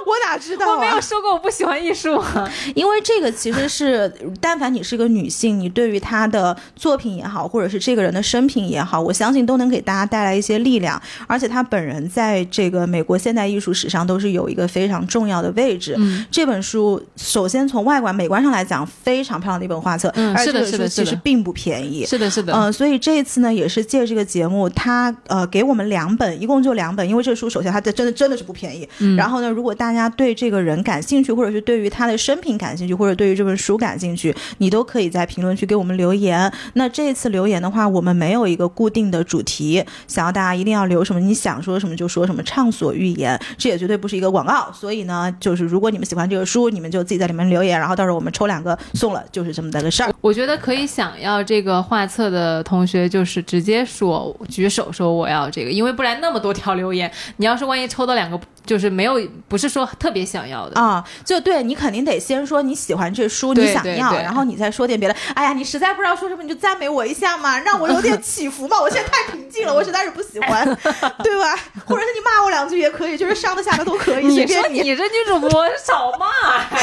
[0.06, 0.74] 我哪知道？
[0.74, 2.52] 我没有说过我不喜欢艺术啊。
[2.74, 4.12] 因为这个其实是，
[4.42, 11.02] 但凡你是个女性，你对于他的作品也好，或者是这个人的生平也好，我相信都能给大家带来一些力量。
[11.28, 14.00] 而且他本人在这个美国现代艺术史上。
[14.10, 15.96] 都是有一个非常重要的位置。
[16.32, 20.12] 这本书首先从外观美观上来讲，非常漂亮的一本画册。
[20.16, 22.04] 嗯，是的，是的，其实并不便宜。
[22.08, 22.52] 是的，是的。
[22.52, 27.08] 嗯，所以这一次呢，也是借这个节目，他呃给我们两本，一共就两本。
[27.08, 28.88] 因为这书首先它真的真的是不便宜。
[28.98, 29.16] 嗯。
[29.16, 36.52] 然后呢，如果大家对这个人感兴趣，或者是对于他的生平感兴趣，或者对于这本书感兴趣，你都可以在评论区给我们留言。
[36.74, 43.40] 那这次留言的话，我们没有一个固定的主题，想要大家一定要留什么，你想说什么就说什么，畅所欲言。
[43.58, 44.72] 这也绝对不是一个广告。
[44.74, 50.14] 所以呢，就是如果你们喜欢这个书，你们就自己在里面留言，然后到时候我们抽两个送了，就是这么的个事儿。
[50.22, 58.40] 我觉得可以想要这个画册的同学，就是直接说举手说我要这个，因为不然那么多条留言，你要是万一抽到两个。
[58.70, 65.16] 就是没有，不是说特别想要的啊，就对你肯定得先说你喜欢这书，你想要，然后你再说点别的。
[65.34, 68.80] 哎呀，你实在不知道说什么，你就赞美我一下嘛，让我有点起伏嘛。
[68.80, 70.64] 我现在太平静了，我实在是不喜欢，
[71.24, 71.56] 对吧？
[71.88, 74.28] 或者是你骂我两句也可以，就是上的下的都可以。
[74.28, 75.50] 你说你这女主播
[75.84, 76.28] 少骂，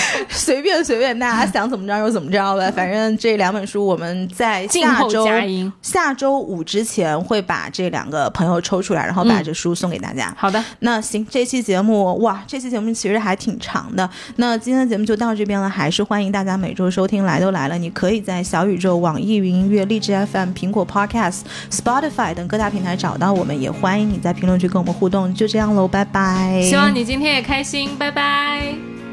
[0.28, 2.68] 随便随便，大家想怎么着就怎么着呗。
[2.72, 5.24] 反正这两本书我们在下周
[5.80, 10.34] 下周五之前会把这两个朋友抽出来，然后把这书送给大家。
[10.36, 11.75] 好的，那行，这期节。
[11.76, 14.08] 节目哇，这期节目其实还挺长的。
[14.36, 17.22] 那今天的节目就到这边了，还是欢迎大家每周收听。
[17.26, 23.60] 来都来了，你可以在小宇宙、网易云音乐、荔枝 FM、苹果 Podcast、Spotify 等各大平台找到我们。
[23.60, 25.34] 也欢迎你在评论区跟我们互动。
[25.34, 26.62] 就这样喽，拜拜。
[26.62, 29.05] 希望你今天也开心，拜拜。